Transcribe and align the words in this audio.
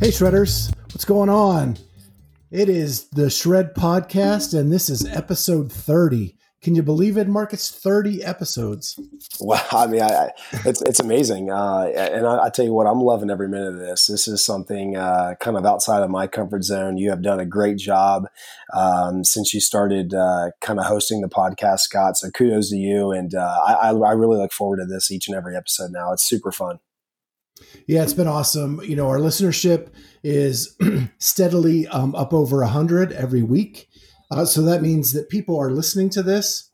Hey, 0.00 0.10
Shredders, 0.10 0.72
what's 0.92 1.04
going 1.04 1.28
on? 1.28 1.76
It 2.52 2.68
is 2.68 3.08
the 3.08 3.28
Shred 3.28 3.74
Podcast, 3.74 4.56
and 4.56 4.72
this 4.72 4.88
is 4.88 5.04
episode 5.04 5.72
30. 5.72 6.36
Can 6.62 6.76
you 6.76 6.84
believe 6.84 7.16
it, 7.16 7.26
Mark? 7.26 7.52
It's 7.52 7.68
30 7.68 8.22
episodes. 8.22 8.96
Well, 9.40 9.60
I 9.72 9.88
mean, 9.88 10.02
I, 10.02 10.06
I, 10.06 10.30
it's 10.66 10.82
it's 10.82 11.00
amazing, 11.00 11.50
uh, 11.50 11.90
and 11.96 12.28
I, 12.28 12.44
I, 12.44 12.50
tell 12.50 12.64
you 12.64 12.72
what, 12.72 12.86
I'm 12.86 13.00
loving 13.00 13.28
every 13.28 13.48
minute 13.48 13.74
of 13.74 13.78
this. 13.80 14.06
This 14.06 14.28
is 14.28 14.44
something 14.44 14.96
uh, 14.96 15.34
kind 15.40 15.56
of 15.56 15.66
outside 15.66 16.04
of 16.04 16.10
my 16.10 16.28
comfort 16.28 16.62
zone. 16.62 16.96
You 16.96 17.10
have 17.10 17.22
done 17.22 17.40
a 17.40 17.46
great 17.46 17.78
job 17.78 18.28
um, 18.72 19.24
since 19.24 19.52
you 19.52 19.60
started 19.60 20.14
uh, 20.14 20.50
kind 20.60 20.78
of 20.78 20.86
hosting 20.86 21.22
the 21.22 21.28
podcast, 21.28 21.80
Scott. 21.80 22.16
So 22.16 22.30
kudos 22.30 22.70
to 22.70 22.76
you, 22.76 23.10
and 23.10 23.34
uh, 23.34 23.60
I, 23.66 23.90
I 23.90 24.12
really 24.12 24.38
look 24.38 24.52
forward 24.52 24.76
to 24.76 24.86
this 24.86 25.10
each 25.10 25.26
and 25.26 25.36
every 25.36 25.56
episode. 25.56 25.90
Now 25.90 26.12
it's 26.12 26.24
super 26.24 26.52
fun. 26.52 26.78
Yeah, 27.86 28.02
it's 28.02 28.12
been 28.12 28.28
awesome. 28.28 28.80
You 28.82 28.96
know, 28.96 29.08
our 29.08 29.18
listenership 29.18 29.88
is 30.22 30.76
steadily 31.18 31.86
um, 31.88 32.14
up 32.14 32.32
over 32.32 32.58
100 32.58 33.12
every 33.12 33.42
week. 33.42 33.88
Uh, 34.30 34.44
so 34.44 34.62
that 34.62 34.82
means 34.82 35.12
that 35.12 35.30
people 35.30 35.58
are 35.58 35.70
listening 35.70 36.10
to 36.10 36.22
this 36.22 36.70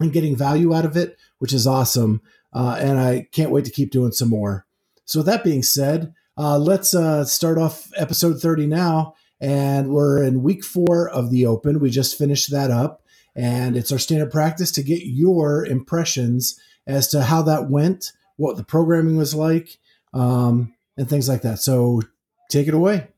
and 0.00 0.12
getting 0.12 0.36
value 0.36 0.74
out 0.74 0.84
of 0.84 0.96
it, 0.96 1.16
which 1.38 1.52
is 1.52 1.66
awesome. 1.66 2.20
Uh, 2.52 2.76
and 2.80 2.98
I 2.98 3.28
can't 3.32 3.52
wait 3.52 3.64
to 3.66 3.70
keep 3.70 3.90
doing 3.92 4.12
some 4.12 4.28
more. 4.28 4.66
So, 5.04 5.20
with 5.20 5.26
that 5.26 5.44
being 5.44 5.62
said, 5.62 6.14
uh, 6.36 6.58
let's 6.58 6.94
uh, 6.94 7.24
start 7.24 7.58
off 7.58 7.90
episode 7.96 8.40
30 8.40 8.66
now. 8.66 9.14
And 9.40 9.90
we're 9.90 10.22
in 10.22 10.42
week 10.42 10.64
four 10.64 11.08
of 11.08 11.30
the 11.30 11.46
Open. 11.46 11.80
We 11.80 11.90
just 11.90 12.18
finished 12.18 12.50
that 12.50 12.70
up. 12.70 13.02
And 13.36 13.76
it's 13.76 13.92
our 13.92 13.98
standard 13.98 14.30
practice 14.30 14.72
to 14.72 14.82
get 14.82 15.06
your 15.06 15.64
impressions 15.64 16.58
as 16.86 17.08
to 17.08 17.22
how 17.22 17.42
that 17.42 17.70
went, 17.70 18.12
what 18.36 18.56
the 18.56 18.64
programming 18.64 19.16
was 19.16 19.34
like, 19.34 19.78
um, 20.12 20.74
and 20.96 21.08
things 21.08 21.28
like 21.28 21.42
that. 21.42 21.58
So 21.58 22.02
take 22.50 22.68
it 22.68 22.74
away. 22.74 23.08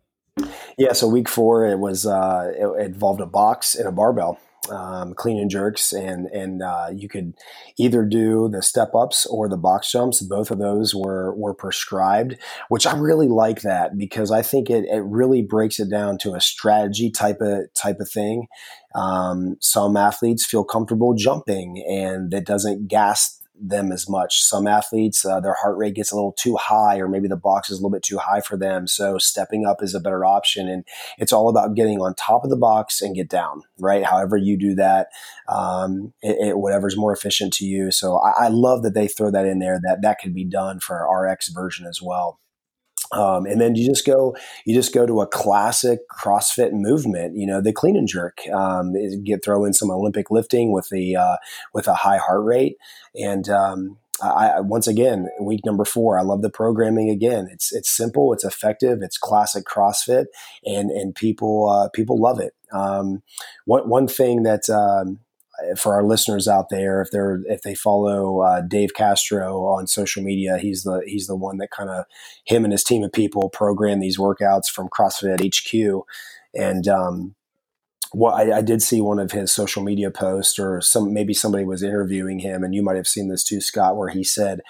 Yeah, 0.78 0.92
so 0.92 1.08
week 1.08 1.28
four 1.28 1.66
it 1.66 1.78
was 1.78 2.06
uh, 2.06 2.52
it, 2.56 2.86
involved 2.86 3.20
a 3.20 3.26
box 3.26 3.74
and 3.74 3.86
a 3.86 3.92
barbell, 3.92 4.40
um, 4.70 5.12
clean 5.12 5.38
and 5.38 5.50
jerks, 5.50 5.92
and 5.92 6.26
and 6.28 6.62
uh, 6.62 6.88
you 6.94 7.08
could 7.08 7.34
either 7.78 8.04
do 8.04 8.48
the 8.48 8.62
step 8.62 8.94
ups 8.94 9.26
or 9.26 9.48
the 9.48 9.58
box 9.58 9.92
jumps. 9.92 10.22
Both 10.22 10.50
of 10.50 10.58
those 10.58 10.94
were 10.94 11.34
were 11.34 11.52
prescribed, 11.52 12.38
which 12.70 12.86
I 12.86 12.96
really 12.96 13.28
like 13.28 13.60
that 13.60 13.98
because 13.98 14.30
I 14.30 14.40
think 14.40 14.70
it, 14.70 14.86
it 14.86 15.02
really 15.04 15.42
breaks 15.42 15.78
it 15.78 15.90
down 15.90 16.16
to 16.18 16.34
a 16.34 16.40
strategy 16.40 17.10
type 17.10 17.42
of 17.42 17.72
type 17.74 18.00
of 18.00 18.10
thing. 18.10 18.46
Um, 18.94 19.56
some 19.60 19.96
athletes 19.96 20.46
feel 20.46 20.64
comfortable 20.64 21.14
jumping, 21.14 21.84
and 21.86 22.32
it 22.32 22.46
doesn't 22.46 22.88
gas 22.88 23.41
them 23.58 23.92
as 23.92 24.08
much. 24.08 24.42
Some 24.42 24.66
athletes, 24.66 25.24
uh, 25.24 25.40
their 25.40 25.54
heart 25.54 25.76
rate 25.76 25.94
gets 25.94 26.10
a 26.10 26.14
little 26.14 26.32
too 26.32 26.56
high, 26.56 26.98
or 26.98 27.08
maybe 27.08 27.28
the 27.28 27.36
box 27.36 27.70
is 27.70 27.78
a 27.78 27.80
little 27.80 27.90
bit 27.90 28.02
too 28.02 28.18
high 28.18 28.40
for 28.40 28.56
them. 28.56 28.86
So 28.86 29.18
stepping 29.18 29.66
up 29.66 29.82
is 29.82 29.94
a 29.94 30.00
better 30.00 30.24
option. 30.24 30.68
And 30.68 30.84
it's 31.18 31.32
all 31.32 31.48
about 31.48 31.74
getting 31.74 32.00
on 32.00 32.14
top 32.14 32.44
of 32.44 32.50
the 32.50 32.56
box 32.56 33.00
and 33.00 33.14
get 33.14 33.28
down, 33.28 33.62
right? 33.78 34.04
However 34.04 34.36
you 34.36 34.58
do 34.58 34.74
that, 34.76 35.08
um, 35.48 36.12
it, 36.22 36.48
it, 36.48 36.58
whatever's 36.58 36.96
more 36.96 37.12
efficient 37.12 37.52
to 37.54 37.64
you. 37.64 37.90
So 37.90 38.18
I, 38.18 38.46
I 38.46 38.48
love 38.48 38.82
that 38.82 38.94
they 38.94 39.08
throw 39.08 39.30
that 39.30 39.46
in 39.46 39.58
there, 39.58 39.78
that 39.82 40.02
that 40.02 40.18
could 40.20 40.34
be 40.34 40.44
done 40.44 40.80
for 40.80 41.06
our 41.06 41.30
RX 41.30 41.48
version 41.48 41.86
as 41.86 42.00
well. 42.02 42.40
Um, 43.12 43.46
and 43.46 43.60
then 43.60 43.74
you 43.74 43.86
just 43.86 44.06
go, 44.06 44.34
you 44.64 44.74
just 44.74 44.94
go 44.94 45.06
to 45.06 45.20
a 45.20 45.26
classic 45.26 46.00
CrossFit 46.10 46.72
movement. 46.72 47.36
You 47.36 47.46
know, 47.46 47.60
the 47.60 47.72
clean 47.72 47.96
and 47.96 48.08
jerk. 48.08 48.38
Um, 48.52 48.94
get 49.24 49.44
throw 49.44 49.64
in 49.64 49.74
some 49.74 49.90
Olympic 49.90 50.30
lifting 50.30 50.72
with 50.72 50.88
the 50.90 51.16
uh, 51.16 51.36
with 51.74 51.86
a 51.88 51.94
high 51.94 52.18
heart 52.18 52.44
rate, 52.44 52.76
and 53.14 53.48
um, 53.48 53.98
I, 54.22 54.60
once 54.60 54.86
again, 54.86 55.28
week 55.40 55.60
number 55.64 55.84
four, 55.84 56.18
I 56.18 56.22
love 56.22 56.42
the 56.42 56.50
programming 56.50 57.10
again. 57.10 57.48
It's 57.50 57.72
it's 57.72 57.90
simple, 57.90 58.32
it's 58.32 58.44
effective, 58.44 58.98
it's 59.02 59.18
classic 59.18 59.64
CrossFit, 59.64 60.26
and 60.64 60.90
and 60.90 61.14
people 61.14 61.68
uh, 61.68 61.88
people 61.90 62.20
love 62.20 62.38
it. 62.38 62.54
Um, 62.72 63.22
one 63.64 63.88
one 63.88 64.08
thing 64.08 64.44
that 64.44 64.68
um, 64.70 65.20
for 65.76 65.94
our 65.94 66.04
listeners 66.04 66.48
out 66.48 66.68
there, 66.70 67.00
if 67.00 67.10
they're 67.10 67.40
if 67.46 67.62
they 67.62 67.74
follow 67.74 68.40
uh, 68.40 68.60
Dave 68.60 68.94
Castro 68.94 69.64
on 69.64 69.86
social 69.86 70.22
media, 70.22 70.58
he's 70.58 70.84
the 70.84 71.02
he's 71.06 71.26
the 71.26 71.36
one 71.36 71.58
that 71.58 71.70
kind 71.70 71.90
of 71.90 72.04
him 72.44 72.64
and 72.64 72.72
his 72.72 72.84
team 72.84 73.02
of 73.02 73.12
people 73.12 73.48
program 73.48 74.00
these 74.00 74.18
workouts 74.18 74.68
from 74.68 74.88
CrossFit 74.88 75.40
HQ, 75.42 76.04
and 76.54 76.88
um, 76.88 77.34
what 78.12 78.34
I, 78.34 78.58
I, 78.58 78.60
did 78.62 78.82
see 78.82 79.00
one 79.00 79.18
of 79.18 79.32
his 79.32 79.50
social 79.50 79.82
media 79.82 80.10
posts, 80.10 80.58
or 80.58 80.80
some 80.80 81.12
maybe 81.12 81.34
somebody 81.34 81.64
was 81.64 81.82
interviewing 81.82 82.38
him, 82.40 82.62
and 82.62 82.74
you 82.74 82.82
might 82.82 82.96
have 82.96 83.08
seen 83.08 83.28
this 83.28 83.42
too, 83.42 83.60
Scott, 83.60 83.96
where 83.96 84.10
he 84.10 84.22
said, 84.22 84.60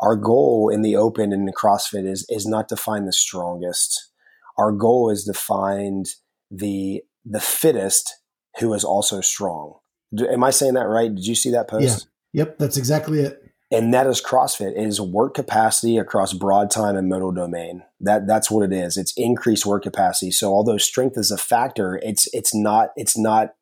"Our 0.00 0.16
goal 0.16 0.68
in 0.68 0.82
the 0.82 0.96
Open 0.96 1.32
and 1.32 1.46
the 1.46 1.52
CrossFit 1.52 2.06
is 2.06 2.26
is 2.28 2.46
not 2.46 2.68
to 2.68 2.76
find 2.76 3.06
the 3.06 3.12
strongest. 3.12 4.10
Our 4.56 4.72
goal 4.72 5.10
is 5.10 5.24
to 5.24 5.32
find 5.32 6.06
the 6.50 7.02
the 7.24 7.40
fittest 7.40 8.16
who 8.58 8.74
is 8.74 8.84
also 8.84 9.20
strong." 9.20 9.76
Am 10.16 10.44
I 10.44 10.50
saying 10.50 10.74
that 10.74 10.86
right? 10.86 11.14
Did 11.14 11.26
you 11.26 11.34
see 11.34 11.50
that 11.50 11.68
post? 11.68 12.08
Yeah. 12.32 12.44
Yep, 12.44 12.58
that's 12.58 12.76
exactly 12.76 13.20
it. 13.20 13.42
And 13.70 13.92
that 13.92 14.06
is 14.06 14.22
CrossFit. 14.22 14.72
It 14.72 14.86
is 14.86 15.00
work 15.00 15.34
capacity 15.34 15.98
across 15.98 16.32
broad 16.32 16.70
time 16.70 16.96
and 16.96 17.08
modal 17.08 17.32
domain. 17.32 17.82
That 18.00 18.26
that's 18.26 18.50
what 18.50 18.64
it 18.64 18.72
is. 18.72 18.96
It's 18.96 19.12
increased 19.16 19.66
work 19.66 19.82
capacity. 19.82 20.30
So 20.30 20.52
although 20.52 20.78
strength 20.78 21.18
is 21.18 21.30
a 21.30 21.36
factor, 21.36 22.00
it's 22.02 22.28
it's 22.32 22.54
not 22.54 22.90
it's 22.96 23.18
not 23.18 23.54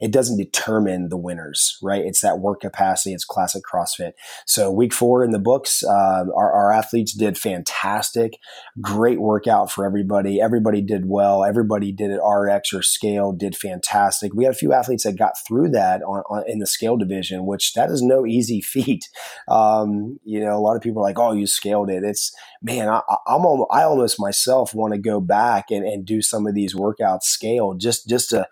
it 0.00 0.12
doesn't 0.12 0.36
determine 0.36 1.08
the 1.08 1.16
winners, 1.16 1.78
right? 1.82 2.04
It's 2.04 2.20
that 2.20 2.38
work 2.38 2.60
capacity. 2.60 3.14
It's 3.14 3.24
classic 3.24 3.62
CrossFit. 3.70 4.12
So 4.46 4.70
week 4.70 4.92
four 4.92 5.24
in 5.24 5.30
the 5.30 5.38
books, 5.38 5.82
uh, 5.82 6.24
our, 6.34 6.52
our, 6.52 6.72
athletes 6.72 7.12
did 7.12 7.38
fantastic. 7.38 8.38
Great 8.80 9.20
workout 9.20 9.70
for 9.70 9.86
everybody. 9.86 10.40
Everybody 10.40 10.82
did 10.82 11.08
well. 11.08 11.44
Everybody 11.44 11.92
did 11.92 12.10
it 12.10 12.20
RX 12.22 12.74
or 12.74 12.82
scale 12.82 13.32
did 13.32 13.56
fantastic. 13.56 14.34
We 14.34 14.44
had 14.44 14.52
a 14.52 14.56
few 14.56 14.72
athletes 14.72 15.04
that 15.04 15.18
got 15.18 15.34
through 15.46 15.70
that 15.70 16.02
on, 16.02 16.22
on 16.28 16.44
in 16.46 16.58
the 16.58 16.66
scale 16.66 16.96
division, 16.96 17.46
which 17.46 17.72
that 17.74 17.90
is 17.90 18.02
no 18.02 18.26
easy 18.26 18.60
feat. 18.66 19.08
Um, 19.48 20.18
you 20.24 20.40
know, 20.40 20.56
a 20.56 20.60
lot 20.60 20.76
of 20.76 20.82
people 20.82 21.00
are 21.00 21.04
like, 21.04 21.18
"Oh, 21.18 21.32
you 21.32 21.46
scaled 21.46 21.88
it." 21.88 22.04
It's 22.04 22.34
man, 22.62 22.88
I, 22.88 23.00
I'm 23.26 23.46
I 23.70 23.82
almost 23.82 24.20
myself 24.20 24.74
want 24.74 24.92
to 24.92 24.98
go 24.98 25.20
back 25.20 25.70
and, 25.70 25.86
and 25.86 26.04
do 26.04 26.20
some 26.20 26.46
of 26.46 26.54
these 26.54 26.74
workouts 26.74 27.22
scale 27.22 27.74
just 27.74 28.08
just 28.08 28.30
to 28.30 28.48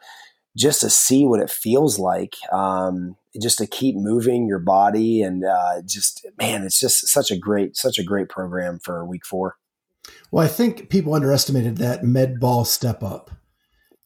just 0.57 0.81
to 0.81 0.91
see 0.91 1.25
what 1.25 1.41
it 1.41 1.51
feels 1.51 1.99
like, 1.99 2.37
um, 2.53 3.17
just 3.41 3.59
to 3.59 3.67
keep 3.67 3.97
moving 3.97 4.47
your 4.47 4.61
body, 4.61 5.23
and 5.23 5.45
uh, 5.45 5.83
just 5.85 6.27
man, 6.39 6.63
it's 6.63 6.79
just 6.79 7.09
such 7.09 7.31
a 7.31 7.37
great, 7.37 7.77
such 7.77 7.99
a 7.99 8.05
great 8.05 8.29
program 8.29 8.79
for 8.79 9.05
week 9.05 9.27
four. 9.27 9.57
Well, 10.31 10.45
I 10.45 10.49
think 10.49 10.91
people 10.91 11.15
underestimated 11.15 11.79
that 11.79 12.05
med 12.05 12.39
ball 12.39 12.65
step 12.65 13.03
up, 13.03 13.31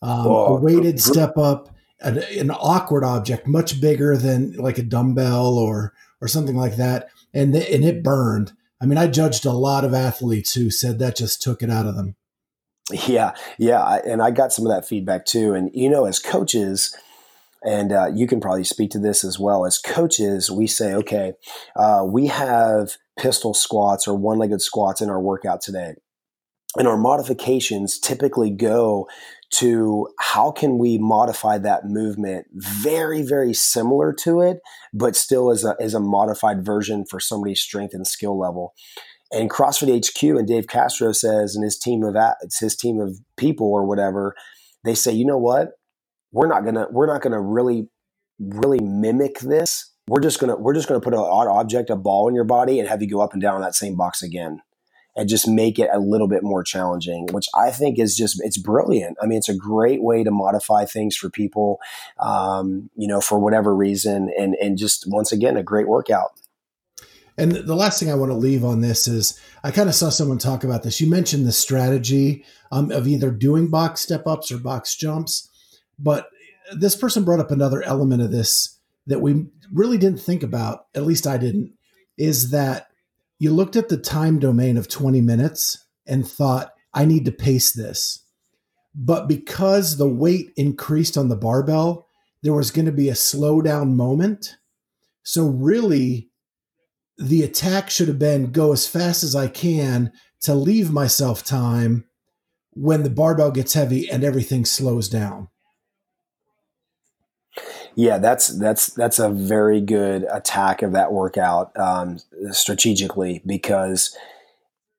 um, 0.00 0.26
a 0.26 0.54
weighted 0.54 1.00
step 1.00 1.36
up, 1.36 1.74
an, 2.00 2.18
an, 2.18 2.50
awkward 2.50 3.04
object, 3.04 3.46
much 3.46 3.80
bigger 3.80 4.16
than 4.16 4.52
like 4.52 4.78
a 4.78 4.82
dumbbell 4.82 5.58
or 5.58 5.92
or 6.20 6.28
something 6.28 6.56
like 6.56 6.76
that, 6.76 7.08
and 7.34 7.52
th- 7.52 7.74
and 7.74 7.84
it 7.84 8.02
burned. 8.02 8.52
I 8.80 8.86
mean, 8.86 8.98
I 8.98 9.08
judged 9.08 9.44
a 9.44 9.52
lot 9.52 9.84
of 9.84 9.92
athletes 9.92 10.54
who 10.54 10.70
said 10.70 10.98
that 11.00 11.16
just 11.16 11.42
took 11.42 11.62
it 11.62 11.70
out 11.70 11.86
of 11.86 11.96
them. 11.96 12.14
Yeah, 12.90 13.34
yeah, 13.58 14.00
and 14.06 14.22
I 14.22 14.30
got 14.30 14.52
some 14.52 14.66
of 14.66 14.72
that 14.72 14.88
feedback 14.88 15.26
too. 15.26 15.52
And 15.52 15.70
you 15.74 15.90
know, 15.90 16.06
as 16.06 16.18
coaches, 16.18 16.96
and 17.62 17.92
uh, 17.92 18.10
you 18.14 18.26
can 18.26 18.40
probably 18.40 18.64
speak 18.64 18.90
to 18.92 18.98
this 18.98 19.24
as 19.24 19.38
well. 19.38 19.66
As 19.66 19.78
coaches, 19.78 20.50
we 20.50 20.66
say, 20.66 20.94
okay, 20.94 21.34
uh, 21.76 22.04
we 22.06 22.28
have 22.28 22.96
pistol 23.18 23.52
squats 23.52 24.08
or 24.08 24.14
one-legged 24.14 24.62
squats 24.62 25.00
in 25.02 25.10
our 25.10 25.20
workout 25.20 25.60
today, 25.60 25.94
and 26.78 26.88
our 26.88 26.96
modifications 26.96 27.98
typically 27.98 28.50
go 28.50 29.06
to 29.50 30.08
how 30.18 30.50
can 30.50 30.78
we 30.78 30.98
modify 30.98 31.58
that 31.58 31.86
movement 31.86 32.46
very 32.52 33.22
very 33.22 33.54
similar 33.54 34.12
to 34.12 34.42
it 34.42 34.58
but 34.92 35.16
still 35.16 35.50
as 35.50 35.64
a, 35.64 35.74
as 35.80 35.94
a 35.94 36.00
modified 36.00 36.64
version 36.64 37.04
for 37.04 37.18
somebody's 37.18 37.60
strength 37.60 37.94
and 37.94 38.06
skill 38.06 38.38
level 38.38 38.74
and 39.30 39.50
CrossFit 39.50 40.06
HQ 40.06 40.22
and 40.22 40.46
Dave 40.46 40.66
Castro 40.66 41.12
says, 41.12 41.54
and 41.54 41.64
his 41.64 41.78
team 41.78 42.02
of 42.02 42.16
it's 42.42 42.60
his 42.60 42.76
team 42.76 43.00
of 43.00 43.18
people 43.36 43.66
or 43.66 43.84
whatever, 43.84 44.34
they 44.84 44.94
say, 44.94 45.12
you 45.12 45.26
know 45.26 45.38
what, 45.38 45.72
we're 46.32 46.48
not 46.48 46.64
gonna 46.64 46.86
we're 46.90 47.06
not 47.06 47.22
gonna 47.22 47.40
really 47.40 47.88
really 48.38 48.80
mimic 48.80 49.40
this. 49.40 49.90
We're 50.08 50.20
just 50.20 50.40
gonna 50.40 50.56
we're 50.56 50.74
just 50.74 50.88
gonna 50.88 51.00
put 51.00 51.14
an 51.14 51.20
odd 51.20 51.48
object, 51.48 51.90
a 51.90 51.96
ball 51.96 52.28
in 52.28 52.34
your 52.34 52.44
body, 52.44 52.78
and 52.78 52.88
have 52.88 53.02
you 53.02 53.08
go 53.08 53.20
up 53.20 53.32
and 53.32 53.42
down 53.42 53.60
that 53.60 53.74
same 53.74 53.96
box 53.96 54.22
again, 54.22 54.62
and 55.14 55.28
just 55.28 55.46
make 55.46 55.78
it 55.78 55.90
a 55.92 55.98
little 55.98 56.28
bit 56.28 56.42
more 56.42 56.62
challenging. 56.62 57.26
Which 57.32 57.48
I 57.54 57.70
think 57.70 57.98
is 57.98 58.16
just 58.16 58.42
it's 58.42 58.58
brilliant. 58.58 59.18
I 59.22 59.26
mean, 59.26 59.38
it's 59.38 59.48
a 59.48 59.56
great 59.56 60.02
way 60.02 60.24
to 60.24 60.30
modify 60.30 60.86
things 60.86 61.16
for 61.16 61.28
people, 61.28 61.78
um, 62.18 62.88
you 62.96 63.08
know, 63.08 63.20
for 63.20 63.38
whatever 63.38 63.74
reason, 63.74 64.30
and 64.38 64.54
and 64.60 64.78
just 64.78 65.04
once 65.08 65.32
again 65.32 65.56
a 65.56 65.62
great 65.62 65.88
workout. 65.88 66.30
And 67.38 67.52
the 67.52 67.76
last 67.76 68.00
thing 68.00 68.10
I 68.10 68.16
want 68.16 68.32
to 68.32 68.36
leave 68.36 68.64
on 68.64 68.80
this 68.80 69.06
is 69.06 69.40
I 69.62 69.70
kind 69.70 69.88
of 69.88 69.94
saw 69.94 70.10
someone 70.10 70.38
talk 70.38 70.64
about 70.64 70.82
this. 70.82 71.00
You 71.00 71.08
mentioned 71.08 71.46
the 71.46 71.52
strategy 71.52 72.44
um, 72.72 72.90
of 72.90 73.06
either 73.06 73.30
doing 73.30 73.70
box 73.70 74.00
step 74.00 74.26
ups 74.26 74.50
or 74.50 74.58
box 74.58 74.96
jumps, 74.96 75.48
but 75.98 76.28
this 76.76 76.96
person 76.96 77.24
brought 77.24 77.40
up 77.40 77.52
another 77.52 77.82
element 77.82 78.22
of 78.22 78.32
this 78.32 78.78
that 79.06 79.20
we 79.20 79.46
really 79.72 79.98
didn't 79.98 80.20
think 80.20 80.42
about, 80.42 80.86
at 80.94 81.06
least 81.06 81.26
I 81.26 81.38
didn't, 81.38 81.72
is 82.18 82.50
that 82.50 82.88
you 83.38 83.52
looked 83.52 83.76
at 83.76 83.88
the 83.88 83.96
time 83.96 84.38
domain 84.38 84.76
of 84.76 84.88
20 84.88 85.20
minutes 85.20 85.86
and 86.06 86.28
thought, 86.28 86.74
I 86.92 87.04
need 87.04 87.24
to 87.26 87.32
pace 87.32 87.72
this. 87.72 88.24
But 88.94 89.28
because 89.28 89.96
the 89.96 90.08
weight 90.08 90.50
increased 90.56 91.16
on 91.16 91.28
the 91.28 91.36
barbell, 91.36 92.08
there 92.42 92.52
was 92.52 92.70
going 92.72 92.86
to 92.86 92.92
be 92.92 93.08
a 93.08 93.14
slowdown 93.14 93.94
moment. 93.94 94.56
So, 95.22 95.46
really, 95.46 96.27
the 97.18 97.42
attack 97.42 97.90
should 97.90 98.08
have 98.08 98.18
been 98.18 98.52
go 98.52 98.72
as 98.72 98.86
fast 98.86 99.22
as 99.22 99.34
I 99.34 99.48
can 99.48 100.12
to 100.42 100.54
leave 100.54 100.90
myself 100.90 101.44
time 101.44 102.04
when 102.70 103.02
the 103.02 103.10
barbell 103.10 103.50
gets 103.50 103.74
heavy 103.74 104.08
and 104.08 104.22
everything 104.22 104.64
slows 104.64 105.08
down. 105.08 105.48
Yeah, 107.96 108.18
that's 108.18 108.46
that's 108.58 108.86
that's 108.94 109.18
a 109.18 109.28
very 109.28 109.80
good 109.80 110.24
attack 110.32 110.82
of 110.82 110.92
that 110.92 111.12
workout 111.12 111.76
um, 111.76 112.18
strategically 112.52 113.42
because 113.44 114.16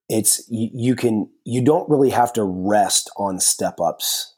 it's 0.10 0.44
you, 0.50 0.70
you 0.74 0.96
can 0.96 1.30
you 1.46 1.64
don't 1.64 1.90
really 1.90 2.10
have 2.10 2.34
to 2.34 2.44
rest 2.44 3.10
on 3.16 3.40
step 3.40 3.80
ups 3.80 4.36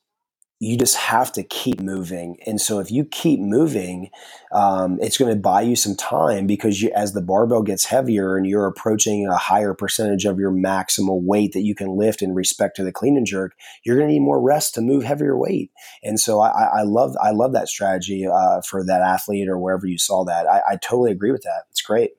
you 0.62 0.78
just 0.78 0.96
have 0.96 1.32
to 1.32 1.42
keep 1.42 1.82
moving. 1.82 2.38
And 2.46 2.62
so 2.62 2.78
if 2.78 2.92
you 2.92 3.04
keep 3.04 3.40
moving, 3.40 4.12
um, 4.52 5.00
it's 5.02 5.18
going 5.18 5.34
to 5.34 5.40
buy 5.40 5.64
you 5.64 5.76
some 5.76 5.96
time 5.96 6.46
because 6.46 6.84
you, 6.84 6.92
as 6.96 7.14
the 7.14 7.22
barbell 7.22 7.64
gets 7.64 7.86
heavier 7.86 8.38
and 8.38 8.46
you're 8.46 8.68
approaching 8.68 9.26
a 9.26 9.38
higher 9.38 9.74
percentage 9.74 10.26
of 10.26 10.38
your 10.38 10.52
maximal 10.52 11.20
weight 11.24 11.54
that 11.54 11.64
you 11.64 11.74
can 11.74 11.98
lift 11.98 12.22
in 12.22 12.36
respect 12.36 12.76
to 12.76 12.84
the 12.84 12.92
clean 12.92 13.18
and 13.18 13.26
jerk, 13.26 13.54
you're 13.84 13.96
going 13.96 14.08
to 14.08 14.14
need 14.14 14.20
more 14.20 14.40
rest 14.40 14.76
to 14.76 14.82
move 14.82 15.04
heavier 15.04 15.36
weight. 15.36 15.72
And 16.04 16.20
so 16.20 16.42
I, 16.42 16.52
I 16.52 16.84
love 16.84 17.16
I 17.20 17.32
love 17.32 17.54
that 17.54 17.68
strategy 17.68 18.28
uh, 18.32 18.62
for 18.62 18.86
that 18.86 19.02
athlete 19.02 19.50
or 19.50 19.58
wherever 19.58 19.88
you 19.88 19.98
saw 19.98 20.24
that. 20.26 20.48
I, 20.48 20.62
I 20.74 20.76
totally 20.76 21.12
agree 21.12 21.32
with 21.32 21.42
that. 21.42 21.64
It's 21.72 21.82
great. 21.82 22.12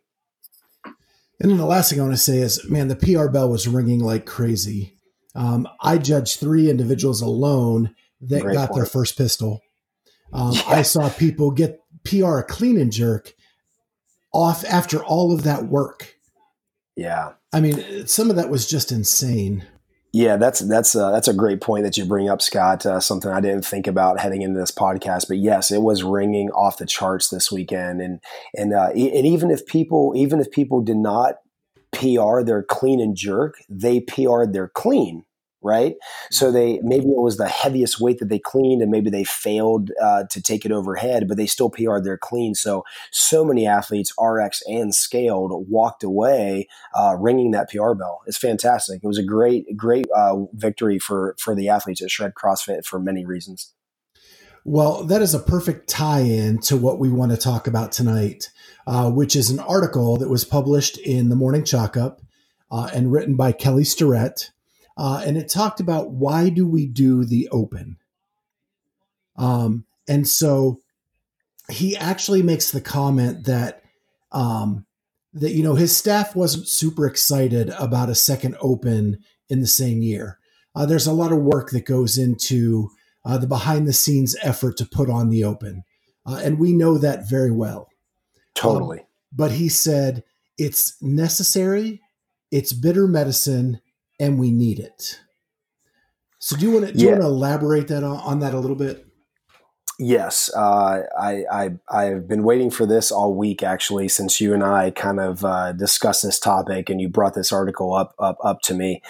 And 0.85 1.49
then 1.49 1.59
the 1.59 1.65
last 1.65 1.91
thing 1.91 2.01
I 2.01 2.03
want 2.03 2.15
to 2.15 2.21
say 2.21 2.39
is, 2.39 2.69
man, 2.69 2.89
the 2.89 2.97
PR 2.97 3.29
bell 3.29 3.49
was 3.49 3.69
ringing 3.69 4.01
like 4.01 4.27
crazy. 4.27 4.99
Um, 5.37 5.69
I 5.81 5.99
judged 5.99 6.41
three 6.41 6.69
individuals 6.69 7.23
alone 7.23 7.95
that 8.23 8.43
Great 8.43 8.55
got 8.55 8.71
point. 8.71 8.77
their 8.77 8.87
first 8.87 9.17
pistol. 9.17 9.61
Um, 10.33 10.53
yeah. 10.53 10.63
I 10.67 10.83
saw 10.83 11.09
people 11.11 11.51
get 11.51 11.81
PR 12.05 12.39
a 12.39 12.45
clean 12.45 12.81
and 12.81 12.93
jerk 12.93 13.35
off 14.33 14.65
after 14.65 15.03
all 15.05 15.33
of 15.33 15.45
that 15.45 15.67
work. 15.67 16.17
Yeah. 16.97 17.33
I 17.53 17.61
mean, 17.61 18.07
some 18.07 18.31
of 18.31 18.37
that 18.37 18.49
was 18.49 18.67
just 18.67 18.93
insane. 18.93 19.67
Yeah, 20.15 20.37
that's 20.37 20.61
that's 20.61 20.95
uh, 20.95 21.11
that's 21.11 21.29
a 21.29 21.33
great 21.33 21.63
point 21.63 21.85
that 21.85 21.97
you 21.97 22.05
bring 22.05 22.29
up, 22.29 22.43
Scott. 22.43 22.85
Uh, 22.85 23.01
something 23.01 23.31
I 23.31 23.41
didn't 23.41 23.65
think 23.65 23.87
about 23.87 24.21
heading 24.21 24.43
into 24.43 24.61
this 24.61 24.71
podcast, 24.71 25.27
but 25.27 25.39
yes, 25.39 25.71
it 25.71 25.81
was 25.81 26.03
ringing 26.03 26.51
off 26.51 26.77
the 26.77 26.85
charts 26.85 27.31
this 27.31 27.51
weekend, 27.51 28.03
and 28.03 28.21
and 28.55 28.75
uh, 28.75 28.91
and 28.91 29.27
even 29.27 29.51
if 29.51 29.65
people 29.65 30.13
even 30.15 30.39
if 30.39 30.51
people 30.51 30.83
did 30.83 30.99
not 30.99 31.37
PR 31.93 32.43
their 32.43 32.63
clean 32.63 33.01
and 33.01 33.17
jerk, 33.17 33.55
they 33.71 34.01
PR'd 34.01 34.53
their 34.53 34.69
clean 34.69 35.25
right? 35.63 35.95
So 36.31 36.51
they 36.51 36.81
maybe 36.83 37.07
it 37.07 37.21
was 37.21 37.37
the 37.37 37.49
heaviest 37.49 38.01
weight 38.01 38.19
that 38.19 38.29
they 38.29 38.39
cleaned, 38.39 38.83
and 38.83 38.91
maybe 38.91 39.11
they 39.11 39.25
failed 39.25 39.91
uh, 40.01 40.25
to 40.31 40.43
take 40.43 40.65
it 40.65 40.73
overhead, 40.73 41.29
but 41.29 41.37
they 41.37 41.47
still 41.47 41.71
PR'd 41.71 42.05
their 42.05 42.19
clean. 42.19 42.55
So 42.55 42.85
so 43.11 43.45
many 43.45 43.67
athletes, 43.67 44.13
RX 44.21 44.63
and 44.67 44.95
scaled, 44.95 45.69
walked 45.69 46.03
away 46.03 46.69
uh, 46.95 47.17
ringing 47.19 47.53
that 47.53 47.71
PR 47.71 47.95
bell. 47.95 48.23
It's 48.27 48.39
fantastic. 48.39 49.01
It 49.03 49.07
was 49.07 49.19
a 49.19 49.25
great 49.25 49.77
great 49.77 50.07
uh, 50.17 50.37
victory 50.53 50.99
for 50.99 51.35
for 51.39 51.55
the 51.55 51.69
athletes 51.69 52.03
at 52.03 52.11
Shred 52.11 52.35
CrossFit 52.35 52.85
for 52.85 52.99
many 52.99 53.25
reasons. 53.25 53.73
Well, 54.65 55.03
that 55.05 55.23
is 55.23 55.35
a 55.35 55.41
perfect 55.41 55.89
tie 55.89 56.21
in 56.21 56.61
to 56.63 56.77
what 56.77 57.01
we 57.01 57.11
want 57.11 57.33
to 57.33 57.37
talk 57.37 57.67
about 57.67 57.91
tonight, 57.91 58.49
uh, 58.87 59.11
which 59.11 59.35
is 59.35 59.51
an 59.51 59.59
article 59.59 60.17
that 60.19 60.29
was 60.29 60.45
published 60.45 60.99
in 60.99 61.31
the 61.31 61.37
Morning 61.37 61.65
Chalk 61.65 61.97
Up 61.97 62.21
uh, 62.71 62.89
and 62.95 63.11
written 63.11 63.35
by 63.35 63.51
Kelly 63.51 63.83
Starrett 63.83 64.51
uh, 64.97 65.23
and 65.25 65.37
it 65.37 65.49
talked 65.49 65.81
about 65.81 66.11
why 66.11 66.49
do 66.49 66.67
we 66.67 66.87
do 66.87 67.25
the 67.25 67.49
open. 67.51 67.97
Um, 69.37 69.85
and 70.09 70.29
so 70.29 70.81
he 71.71 71.97
actually 71.97 72.43
makes 72.43 72.71
the 72.71 72.81
comment 72.81 73.45
that 73.47 73.83
um, 74.33 74.87
that 75.33 75.53
you 75.53 75.63
know 75.63 75.75
his 75.75 75.97
staff 75.97 76.37
wasn't 76.37 76.69
super 76.69 77.07
excited 77.07 77.71
about 77.79 78.11
a 78.11 78.15
second 78.15 78.57
open 78.61 79.19
in 79.49 79.61
the 79.61 79.67
same 79.67 80.03
year. 80.03 80.39
Uh, 80.75 80.87
there's 80.87 81.07
a 81.07 81.13
lot 81.13 81.33
of 81.33 81.39
work 81.39 81.71
that 81.71 81.85
goes 81.85 82.19
into 82.19 82.91
uh, 83.25 83.39
the 83.39 83.47
behind 83.47 83.87
the 83.87 83.93
scenes 83.93 84.37
effort 84.43 84.77
to 84.77 84.87
put 84.87 85.09
on 85.09 85.31
the 85.31 85.45
open, 85.45 85.85
uh, 86.27 86.41
and 86.43 86.59
we 86.59 86.73
know 86.73 86.99
that 86.99 87.29
very 87.29 87.51
well. 87.51 87.89
Totally. 88.55 89.01
Um, 89.01 89.07
but 89.35 89.53
he 89.53 89.69
said 89.69 90.25
it's 90.59 91.01
necessary, 91.01 92.01
it's 92.51 92.73
bitter 92.73 93.07
medicine, 93.07 93.81
and 94.23 94.39
we 94.39 94.53
need 94.53 94.79
it. 94.79 95.21
So 96.39 96.57
do 96.57 96.65
you 96.65 96.73
want 96.73 96.87
to 96.87 96.93
do 96.93 96.99
yeah. 97.01 97.05
you 97.05 97.11
want 97.11 97.23
to 97.23 97.27
elaborate 97.27 97.89
that 97.89 98.05
on, 98.05 98.17
on, 98.19 98.39
that 98.39 98.55
a 98.55 98.59
little 98.59 98.77
bit? 98.77 99.05
Yes, 99.99 100.51
uh, 100.57 101.03
I, 101.21 101.45
I 101.53 101.71
I've 101.91 102.29
been 102.29 102.45
waiting 102.45 102.71
for 102.71 102.87
this 102.87 103.11
all 103.11 103.35
week 103.35 103.63
actually 103.63 104.09
since 104.09 104.41
you 104.41 104.55
and 104.55 104.63
I 104.63 104.93
kind 104.93 105.21
of 105.21 105.45
uh, 105.45 105.73
discussed 105.73 106.23
this 106.23 106.39
topic 106.39 106.89
and 106.89 107.01
you 107.01 107.09
brought 107.09 107.35
this 107.35 107.53
article 107.53 107.93
up 107.93 108.15
up 108.19 108.39
up 108.43 108.61
to 108.63 108.75
me. 108.75 109.03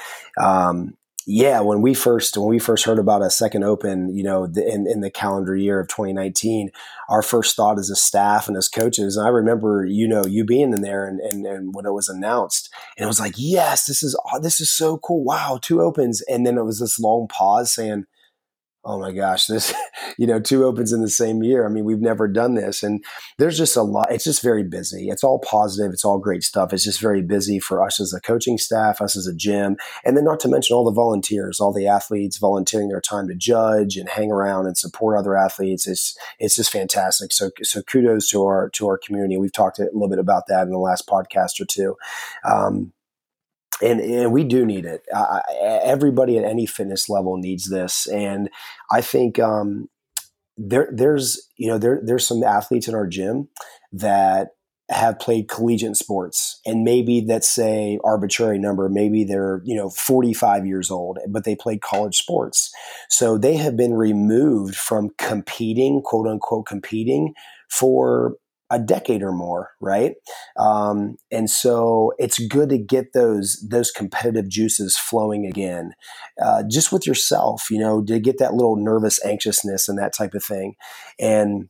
Um, 0.42 0.96
yeah, 1.26 1.60
when 1.60 1.82
we 1.82 1.94
first 1.94 2.36
when 2.36 2.48
we 2.48 2.58
first 2.58 2.84
heard 2.84 2.98
about 2.98 3.22
a 3.22 3.30
second 3.30 3.64
open, 3.64 4.14
you 4.14 4.22
know, 4.22 4.44
in, 4.44 4.86
in 4.86 5.00
the 5.00 5.10
calendar 5.10 5.54
year 5.54 5.78
of 5.78 5.88
2019, 5.88 6.70
our 7.08 7.22
first 7.22 7.54
thought 7.54 7.78
as 7.78 7.90
a 7.90 7.96
staff 7.96 8.48
and 8.48 8.56
as 8.56 8.68
coaches, 8.68 9.16
and 9.16 9.26
I 9.26 9.30
remember, 9.30 9.84
you 9.84 10.08
know, 10.08 10.24
you 10.24 10.44
being 10.44 10.72
in 10.72 10.82
there 10.82 11.06
and, 11.06 11.20
and, 11.20 11.46
and 11.46 11.74
when 11.74 11.86
it 11.86 11.92
was 11.92 12.08
announced, 12.08 12.70
and 12.96 13.04
it 13.04 13.06
was 13.06 13.20
like, 13.20 13.34
yes, 13.36 13.86
this 13.86 14.02
is 14.02 14.18
this 14.40 14.60
is 14.60 14.70
so 14.70 14.98
cool. 14.98 15.24
Wow, 15.24 15.58
two 15.60 15.80
opens, 15.80 16.22
and 16.22 16.46
then 16.46 16.58
it 16.58 16.64
was 16.64 16.80
this 16.80 16.98
long 16.98 17.28
pause 17.28 17.72
saying, 17.72 18.06
oh 18.84 18.98
my 18.98 19.12
gosh, 19.12 19.46
this, 19.46 19.72
you 20.18 20.26
know, 20.26 20.40
two 20.40 20.64
opens 20.64 20.92
in 20.92 21.02
the 21.02 21.10
same 21.10 21.42
year. 21.42 21.66
I 21.66 21.68
mean, 21.68 21.84
we've 21.84 22.00
never 22.00 22.26
done 22.26 22.54
this. 22.54 22.82
And 22.82 23.04
there's 23.38 23.56
just 23.56 23.76
a 23.76 23.82
lot, 23.82 24.10
it's 24.10 24.24
just 24.24 24.42
very 24.42 24.64
busy. 24.64 25.08
It's 25.08 25.22
all 25.22 25.38
positive. 25.38 25.92
It's 25.92 26.04
all 26.04 26.18
great 26.18 26.42
stuff. 26.42 26.72
It's 26.72 26.84
just 26.84 27.00
very 27.00 27.22
busy 27.22 27.60
for 27.60 27.84
us 27.84 28.00
as 28.00 28.12
a 28.12 28.20
coaching 28.20 28.58
staff, 28.58 29.00
us 29.00 29.16
as 29.16 29.26
a 29.26 29.34
gym. 29.34 29.76
And 30.04 30.16
then 30.16 30.24
not 30.24 30.40
to 30.40 30.48
mention 30.48 30.74
all 30.74 30.84
the 30.84 30.92
volunteers, 30.92 31.60
all 31.60 31.72
the 31.72 31.86
athletes 31.86 32.38
volunteering 32.38 32.88
their 32.88 33.00
time 33.00 33.28
to 33.28 33.34
judge 33.34 33.96
and 33.96 34.08
hang 34.08 34.32
around 34.32 34.66
and 34.66 34.76
support 34.76 35.18
other 35.18 35.36
athletes. 35.36 35.86
It's, 35.86 36.16
it's 36.38 36.56
just 36.56 36.72
fantastic. 36.72 37.32
So, 37.32 37.50
so 37.62 37.82
kudos 37.82 38.28
to 38.30 38.42
our, 38.44 38.70
to 38.70 38.88
our 38.88 38.98
community. 38.98 39.36
We've 39.36 39.52
talked 39.52 39.78
a 39.78 39.84
little 39.92 40.08
bit 40.08 40.18
about 40.18 40.44
that 40.48 40.62
in 40.62 40.70
the 40.70 40.78
last 40.78 41.06
podcast 41.06 41.60
or 41.60 41.66
two. 41.66 41.96
Um, 42.44 42.92
and, 43.82 44.00
and 44.00 44.32
we 44.32 44.44
do 44.44 44.64
need 44.64 44.84
it. 44.84 45.02
Uh, 45.14 45.40
everybody 45.82 46.38
at 46.38 46.44
any 46.44 46.66
fitness 46.66 47.08
level 47.08 47.36
needs 47.36 47.68
this, 47.68 48.06
and 48.06 48.48
I 48.90 49.00
think 49.00 49.38
um, 49.38 49.88
there 50.56 50.88
there's 50.92 51.48
you 51.56 51.68
know 51.68 51.78
there 51.78 52.00
there's 52.04 52.26
some 52.26 52.42
athletes 52.42 52.88
in 52.88 52.94
our 52.94 53.06
gym 53.06 53.48
that 53.92 54.48
have 54.90 55.18
played 55.18 55.48
collegiate 55.48 55.96
sports 55.96 56.60
and 56.66 56.84
maybe 56.84 57.20
that's 57.20 57.48
say 57.48 57.98
arbitrary 58.04 58.58
number 58.58 58.88
maybe 58.88 59.24
they're 59.24 59.62
you 59.64 59.74
know 59.74 59.88
45 59.88 60.66
years 60.66 60.90
old 60.90 61.18
but 61.28 61.44
they 61.44 61.56
played 61.56 61.80
college 61.80 62.16
sports 62.16 62.70
so 63.08 63.38
they 63.38 63.56
have 63.56 63.76
been 63.76 63.94
removed 63.94 64.74
from 64.76 65.10
competing 65.18 66.02
quote 66.02 66.26
unquote 66.26 66.66
competing 66.66 67.32
for 67.70 68.34
a 68.72 68.78
decade 68.78 69.22
or 69.22 69.32
more, 69.32 69.70
right? 69.80 70.14
Um, 70.56 71.16
and 71.30 71.48
so 71.50 72.12
it's 72.18 72.38
good 72.46 72.70
to 72.70 72.78
get 72.78 73.12
those 73.12 73.64
those 73.68 73.90
competitive 73.90 74.48
juices 74.48 74.96
flowing 74.96 75.46
again, 75.46 75.92
uh, 76.42 76.62
just 76.68 76.90
with 76.90 77.06
yourself, 77.06 77.70
you 77.70 77.78
know, 77.78 78.02
to 78.04 78.18
get 78.18 78.38
that 78.38 78.54
little 78.54 78.76
nervous 78.76 79.24
anxiousness 79.24 79.88
and 79.88 79.98
that 79.98 80.14
type 80.14 80.32
of 80.34 80.42
thing, 80.42 80.74
and 81.20 81.68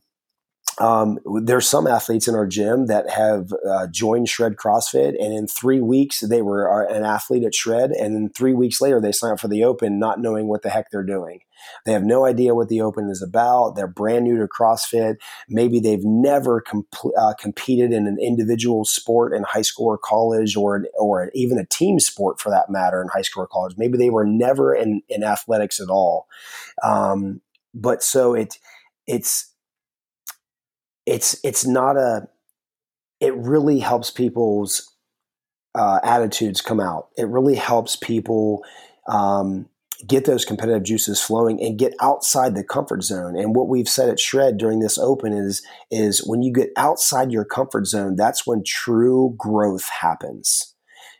um, 0.79 1.19
there's 1.43 1.67
some 1.67 1.85
athletes 1.85 2.27
in 2.27 2.33
our 2.33 2.47
gym 2.47 2.87
that 2.87 3.09
have 3.09 3.53
uh, 3.67 3.87
joined 3.87 4.27
Shred 4.27 4.55
CrossFit, 4.55 5.09
and 5.19 5.31
in 5.33 5.47
three 5.47 5.81
weeks 5.81 6.21
they 6.21 6.41
were 6.41 6.67
uh, 6.67 6.91
an 6.93 7.03
athlete 7.03 7.43
at 7.43 7.53
Shred, 7.53 7.91
and 7.91 8.15
then 8.15 8.29
three 8.29 8.53
weeks 8.53 8.81
later 8.81 8.99
they 8.99 9.11
sign 9.11 9.33
up 9.33 9.39
for 9.39 9.47
the 9.47 9.63
Open, 9.63 9.99
not 9.99 10.19
knowing 10.19 10.47
what 10.47 10.63
the 10.63 10.69
heck 10.69 10.89
they're 10.89 11.03
doing. 11.03 11.41
They 11.85 11.93
have 11.93 12.03
no 12.03 12.25
idea 12.25 12.55
what 12.55 12.69
the 12.69 12.81
Open 12.81 13.09
is 13.09 13.21
about. 13.21 13.75
They're 13.75 13.87
brand 13.87 14.25
new 14.25 14.37
to 14.39 14.47
CrossFit. 14.47 15.17
Maybe 15.47 15.79
they've 15.79 16.03
never 16.03 16.59
comp- 16.59 16.87
uh, 17.15 17.35
competed 17.39 17.93
in 17.93 18.07
an 18.07 18.17
individual 18.19 18.83
sport 18.83 19.33
in 19.33 19.43
high 19.43 19.61
school 19.61 19.85
or 19.87 19.99
college, 19.99 20.55
or 20.55 20.85
or 20.97 21.29
even 21.35 21.59
a 21.59 21.65
team 21.65 21.99
sport 21.99 22.39
for 22.39 22.49
that 22.49 22.71
matter 22.71 22.99
in 22.99 23.09
high 23.09 23.21
school 23.21 23.43
or 23.43 23.47
college. 23.47 23.75
Maybe 23.77 23.99
they 23.99 24.09
were 24.09 24.25
never 24.25 24.73
in 24.73 25.03
in 25.07 25.23
athletics 25.23 25.79
at 25.79 25.89
all. 25.89 26.27
Um, 26.83 27.41
but 27.75 28.01
so 28.01 28.33
it 28.33 28.57
it's 29.05 29.52
it's 31.05 31.39
it's 31.43 31.65
not 31.65 31.97
a 31.97 32.27
it 33.19 33.35
really 33.35 33.79
helps 33.79 34.11
people's 34.11 34.93
uh, 35.75 35.99
attitudes 36.03 36.61
come 36.61 36.79
out. 36.79 37.09
It 37.17 37.27
really 37.27 37.55
helps 37.55 37.95
people 37.95 38.63
um, 39.07 39.67
get 40.07 40.25
those 40.25 40.45
competitive 40.45 40.83
juices 40.83 41.21
flowing 41.21 41.61
and 41.61 41.79
get 41.79 41.93
outside 42.01 42.55
the 42.55 42.63
comfort 42.63 43.03
zone. 43.03 43.37
And 43.37 43.55
what 43.55 43.69
we've 43.69 43.87
said 43.87 44.09
at 44.09 44.19
Shred 44.19 44.57
during 44.57 44.79
this 44.79 44.97
open 44.97 45.33
is 45.33 45.61
is 45.89 46.25
when 46.25 46.43
you 46.43 46.51
get 46.51 46.69
outside 46.77 47.31
your 47.31 47.45
comfort 47.45 47.87
zone, 47.87 48.15
that's 48.15 48.45
when 48.45 48.63
true 48.65 49.35
growth 49.37 49.87
happens. 50.01 50.72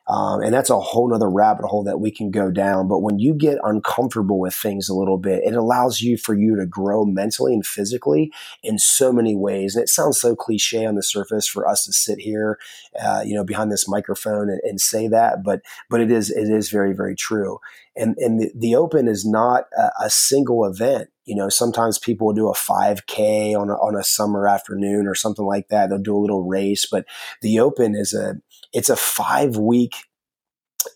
Um, 0.07 0.41
and 0.41 0.53
that's 0.53 0.69
a 0.69 0.79
whole 0.79 1.09
nother 1.09 1.29
rabbit 1.29 1.65
hole 1.65 1.83
that 1.83 1.99
we 1.99 2.11
can 2.11 2.29
go 2.29 2.51
down. 2.51 2.89
But 2.89 2.99
when 2.99 3.19
you 3.19 3.33
get 3.33 3.57
uncomfortable 3.63 4.37
with 4.37 4.53
things 4.53 4.89
a 4.89 4.93
little 4.93 5.17
bit, 5.17 5.43
it 5.45 5.55
allows 5.55 6.01
you 6.01 6.17
for 6.17 6.33
you 6.33 6.57
to 6.57 6.65
grow 6.65 7.05
mentally 7.05 7.53
and 7.53 7.65
physically 7.65 8.31
in 8.61 8.77
so 8.77 9.13
many 9.13 9.35
ways. 9.35 9.75
And 9.75 9.83
it 9.83 9.89
sounds 9.89 10.19
so 10.19 10.35
cliche 10.35 10.85
on 10.85 10.95
the 10.95 11.03
surface 11.03 11.47
for 11.47 11.67
us 11.67 11.85
to 11.85 11.93
sit 11.93 12.19
here, 12.19 12.59
uh, 13.01 13.23
you 13.25 13.33
know, 13.33 13.45
behind 13.45 13.71
this 13.71 13.87
microphone 13.87 14.49
and, 14.49 14.59
and, 14.63 14.81
say 14.83 15.07
that, 15.07 15.43
but 15.43 15.61
but 15.89 16.01
it 16.01 16.11
is 16.11 16.29
it 16.29 16.49
is 16.49 16.69
very 16.69 16.93
very 16.93 17.15
true. 17.15 17.59
And 17.95 18.17
and 18.17 18.41
the, 18.41 18.51
the 18.53 18.75
Open 18.75 19.07
is 19.07 19.25
not 19.25 19.67
a, 19.77 20.05
a 20.05 20.09
single 20.09 20.65
event. 20.65 21.09
You 21.23 21.35
know, 21.35 21.47
sometimes 21.47 21.97
people 21.97 22.27
will 22.27 22.33
do 22.33 22.49
a 22.49 22.53
5K 22.53 23.57
on 23.57 23.69
a, 23.69 23.75
on 23.75 23.95
a 23.95 24.03
summer 24.03 24.45
afternoon 24.45 25.07
or 25.07 25.15
something 25.15 25.45
like 25.45 25.69
that. 25.69 25.89
They'll 25.89 25.99
do 25.99 26.17
a 26.17 26.19
little 26.19 26.43
race, 26.43 26.85
but 26.85 27.05
the 27.41 27.61
Open 27.61 27.95
is 27.95 28.13
a 28.13 28.41
it's 28.73 28.89
a 28.89 28.95
five 28.95 29.55
week 29.55 29.95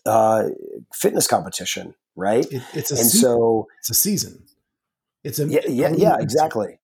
uh, 0.04 0.48
fitness 0.92 1.26
competition, 1.26 1.94
right? 2.16 2.46
It, 2.50 2.62
it's 2.74 2.90
a 2.90 2.96
and 2.96 3.06
season. 3.06 3.20
so 3.20 3.68
it's 3.80 3.90
a 3.90 3.94
season. 3.94 4.44
It's 5.24 5.38
a 5.38 5.48
yeah, 5.48 5.60
yeah, 5.68 5.92
yeah 5.96 6.16
exactly. 6.18 6.78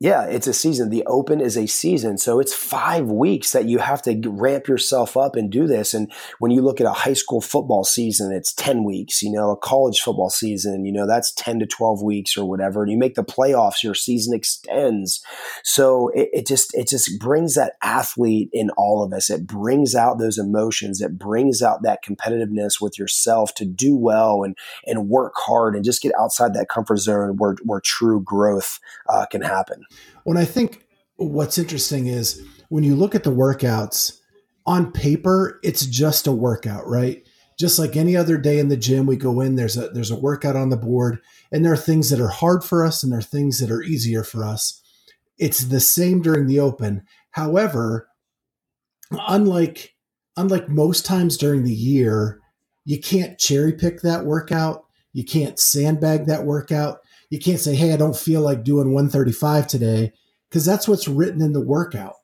Yeah, 0.00 0.26
it's 0.26 0.46
a 0.46 0.52
season. 0.52 0.90
The 0.90 1.04
Open 1.06 1.40
is 1.40 1.56
a 1.56 1.66
season. 1.66 2.18
So 2.18 2.38
it's 2.38 2.54
five 2.54 3.06
weeks 3.06 3.50
that 3.50 3.64
you 3.64 3.78
have 3.78 4.00
to 4.02 4.20
ramp 4.30 4.68
yourself 4.68 5.16
up 5.16 5.34
and 5.34 5.50
do 5.50 5.66
this. 5.66 5.92
And 5.92 6.12
when 6.38 6.52
you 6.52 6.62
look 6.62 6.80
at 6.80 6.86
a 6.86 6.92
high 6.92 7.14
school 7.14 7.40
football 7.40 7.82
season, 7.82 8.30
it's 8.30 8.52
10 8.52 8.84
weeks. 8.84 9.22
You 9.22 9.32
know, 9.32 9.50
a 9.50 9.56
college 9.56 10.00
football 10.00 10.30
season, 10.30 10.84
you 10.84 10.92
know, 10.92 11.04
that's 11.04 11.32
10 11.32 11.58
to 11.58 11.66
12 11.66 12.00
weeks 12.04 12.36
or 12.36 12.44
whatever. 12.44 12.84
And 12.84 12.92
you 12.92 12.96
make 12.96 13.16
the 13.16 13.24
playoffs, 13.24 13.82
your 13.82 13.96
season 13.96 14.34
extends. 14.34 15.20
So 15.64 16.10
it, 16.14 16.28
it 16.32 16.46
just, 16.46 16.72
it 16.76 16.86
just 16.86 17.18
brings 17.18 17.56
that 17.56 17.72
athlete 17.82 18.50
in 18.52 18.70
all 18.76 19.02
of 19.02 19.12
us. 19.12 19.30
It 19.30 19.48
brings 19.48 19.96
out 19.96 20.20
those 20.20 20.38
emotions. 20.38 21.00
It 21.00 21.18
brings 21.18 21.60
out 21.60 21.82
that 21.82 22.04
competitiveness 22.04 22.80
with 22.80 23.00
yourself 23.00 23.52
to 23.54 23.64
do 23.64 23.96
well 23.96 24.44
and, 24.44 24.56
and 24.86 25.08
work 25.08 25.32
hard 25.38 25.74
and 25.74 25.84
just 25.84 26.02
get 26.02 26.12
outside 26.16 26.54
that 26.54 26.68
comfort 26.68 26.98
zone 26.98 27.34
where, 27.36 27.56
where 27.64 27.80
true 27.80 28.22
growth 28.22 28.78
uh, 29.08 29.26
can 29.26 29.42
happen. 29.42 29.86
When 30.28 30.36
I 30.36 30.44
think 30.44 30.84
what's 31.16 31.56
interesting 31.56 32.06
is 32.06 32.46
when 32.68 32.84
you 32.84 32.94
look 32.94 33.14
at 33.14 33.24
the 33.24 33.32
workouts 33.32 34.18
on 34.66 34.92
paper, 34.92 35.58
it's 35.62 35.86
just 35.86 36.26
a 36.26 36.32
workout, 36.32 36.86
right? 36.86 37.26
Just 37.58 37.78
like 37.78 37.96
any 37.96 38.14
other 38.14 38.36
day 38.36 38.58
in 38.58 38.68
the 38.68 38.76
gym, 38.76 39.06
we 39.06 39.16
go 39.16 39.40
in, 39.40 39.54
there's 39.54 39.78
a 39.78 39.88
there's 39.88 40.10
a 40.10 40.20
workout 40.20 40.54
on 40.54 40.68
the 40.68 40.76
board, 40.76 41.20
and 41.50 41.64
there 41.64 41.72
are 41.72 41.78
things 41.78 42.10
that 42.10 42.20
are 42.20 42.28
hard 42.28 42.62
for 42.62 42.84
us 42.84 43.02
and 43.02 43.10
there 43.10 43.20
are 43.20 43.22
things 43.22 43.58
that 43.60 43.70
are 43.70 43.82
easier 43.82 44.22
for 44.22 44.44
us. 44.44 44.82
It's 45.38 45.60
the 45.60 45.80
same 45.80 46.20
during 46.20 46.46
the 46.46 46.60
open. 46.60 47.04
However, 47.30 48.10
unlike 49.10 49.94
unlike 50.36 50.68
most 50.68 51.06
times 51.06 51.38
during 51.38 51.64
the 51.64 51.72
year, 51.72 52.38
you 52.84 53.00
can't 53.00 53.38
cherry 53.38 53.72
pick 53.72 54.02
that 54.02 54.26
workout. 54.26 54.84
You 55.14 55.24
can't 55.24 55.58
sandbag 55.58 56.26
that 56.26 56.44
workout 56.44 56.98
you 57.30 57.38
can't 57.38 57.60
say, 57.60 57.74
hey, 57.74 57.92
I 57.92 57.96
don't 57.96 58.16
feel 58.16 58.40
like 58.40 58.64
doing 58.64 58.92
135 58.92 59.66
today, 59.66 60.12
because 60.48 60.64
that's 60.64 60.88
what's 60.88 61.08
written 61.08 61.42
in 61.42 61.52
the 61.52 61.64
workout. 61.64 62.16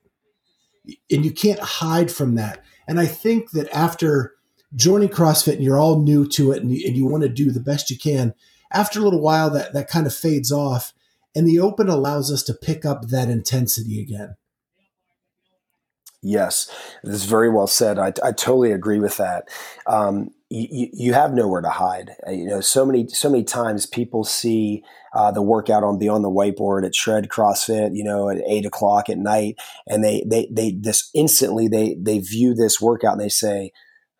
And 1.10 1.24
you 1.24 1.30
can't 1.30 1.60
hide 1.60 2.10
from 2.10 2.34
that. 2.36 2.62
And 2.86 3.00
I 3.00 3.06
think 3.06 3.52
that 3.52 3.68
after 3.74 4.34
joining 4.74 5.08
CrossFit 5.08 5.54
and 5.54 5.62
you're 5.62 5.78
all 5.78 6.02
new 6.02 6.26
to 6.28 6.52
it 6.52 6.62
and 6.62 6.70
you, 6.70 6.90
you 6.90 7.06
want 7.06 7.22
to 7.22 7.28
do 7.28 7.50
the 7.50 7.60
best 7.60 7.90
you 7.90 7.98
can, 7.98 8.34
after 8.72 8.98
a 8.98 9.02
little 9.02 9.20
while, 9.20 9.50
that, 9.50 9.72
that 9.72 9.88
kind 9.88 10.06
of 10.06 10.14
fades 10.14 10.50
off. 10.50 10.92
And 11.34 11.46
the 11.46 11.60
open 11.60 11.88
allows 11.88 12.30
us 12.32 12.42
to 12.44 12.54
pick 12.54 12.84
up 12.84 13.08
that 13.08 13.28
intensity 13.28 14.00
again. 14.00 14.36
Yes, 16.22 16.70
this 17.02 17.16
is 17.16 17.24
very 17.24 17.50
well 17.50 17.66
said. 17.66 17.98
I, 17.98 18.08
I 18.22 18.32
totally 18.32 18.72
agree 18.72 18.98
with 18.98 19.18
that. 19.18 19.48
Um, 19.86 20.30
you, 20.54 20.88
you 20.92 21.12
have 21.14 21.34
nowhere 21.34 21.60
to 21.62 21.70
hide. 21.70 22.12
Uh, 22.26 22.30
you 22.30 22.46
know, 22.46 22.60
so 22.60 22.86
many 22.86 23.08
so 23.08 23.28
many 23.28 23.42
times 23.42 23.86
people 23.86 24.24
see 24.24 24.84
uh, 25.12 25.30
the 25.30 25.42
workout 25.42 25.82
on 25.82 25.98
beyond 25.98 26.24
the 26.24 26.30
whiteboard 26.30 26.86
at 26.86 26.94
Shred 26.94 27.28
CrossFit, 27.28 27.96
you 27.96 28.04
know, 28.04 28.28
at 28.28 28.38
eight 28.46 28.64
o'clock 28.64 29.08
at 29.08 29.18
night, 29.18 29.56
and 29.86 30.04
they 30.04 30.24
they 30.26 30.48
they 30.50 30.72
this 30.72 31.10
instantly 31.14 31.66
they 31.68 31.96
they 32.00 32.20
view 32.20 32.54
this 32.54 32.80
workout 32.80 33.12
and 33.12 33.20
they 33.20 33.28
say, 33.28 33.72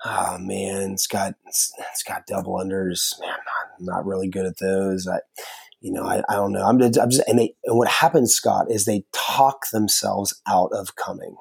"Oh 0.04 0.38
man, 0.38 0.92
it's 0.92 1.06
got 1.06 1.34
it's, 1.46 1.72
it's 1.92 2.02
got 2.02 2.26
double 2.26 2.54
unders. 2.54 3.18
Man, 3.20 3.30
I'm 3.30 3.84
not, 3.84 3.96
not 3.96 4.06
really 4.06 4.28
good 4.28 4.46
at 4.46 4.58
those." 4.58 5.06
I, 5.06 5.20
you 5.80 5.92
know, 5.92 6.04
I, 6.04 6.22
I 6.28 6.34
don't 6.34 6.52
know. 6.52 6.64
I'm 6.64 6.80
I'm 6.82 7.10
just 7.10 7.28
and 7.28 7.38
they 7.38 7.54
and 7.64 7.78
what 7.78 7.88
happens, 7.88 8.34
Scott, 8.34 8.70
is 8.70 8.86
they 8.86 9.04
talk 9.12 9.66
themselves 9.72 10.40
out 10.48 10.70
of 10.72 10.96
coming 10.96 11.36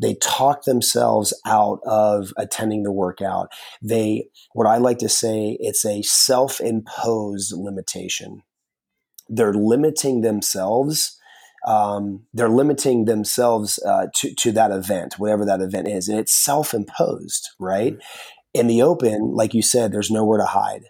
they 0.00 0.14
talk 0.14 0.64
themselves 0.64 1.32
out 1.46 1.80
of 1.84 2.32
attending 2.36 2.82
the 2.82 2.92
workout. 2.92 3.50
They, 3.82 4.28
what 4.52 4.66
I 4.66 4.78
like 4.78 4.98
to 4.98 5.08
say, 5.08 5.56
it's 5.60 5.84
a 5.84 6.02
self 6.02 6.60
imposed 6.60 7.52
limitation. 7.56 8.42
They're 9.28 9.54
limiting 9.54 10.22
themselves. 10.22 11.16
Um, 11.66 12.24
they're 12.32 12.48
limiting 12.48 13.04
themselves 13.04 13.78
uh, 13.84 14.06
to, 14.16 14.34
to 14.34 14.52
that 14.52 14.70
event, 14.70 15.14
whatever 15.18 15.44
that 15.44 15.60
event 15.60 15.88
is. 15.88 16.08
And 16.08 16.18
it's 16.18 16.32
self 16.32 16.72
imposed, 16.72 17.48
right? 17.58 17.94
Mm-hmm. 17.94 18.60
In 18.60 18.66
the 18.66 18.82
open, 18.82 19.34
like 19.34 19.54
you 19.54 19.62
said, 19.62 19.92
there's 19.92 20.10
nowhere 20.10 20.38
to 20.38 20.46
hide 20.46 20.84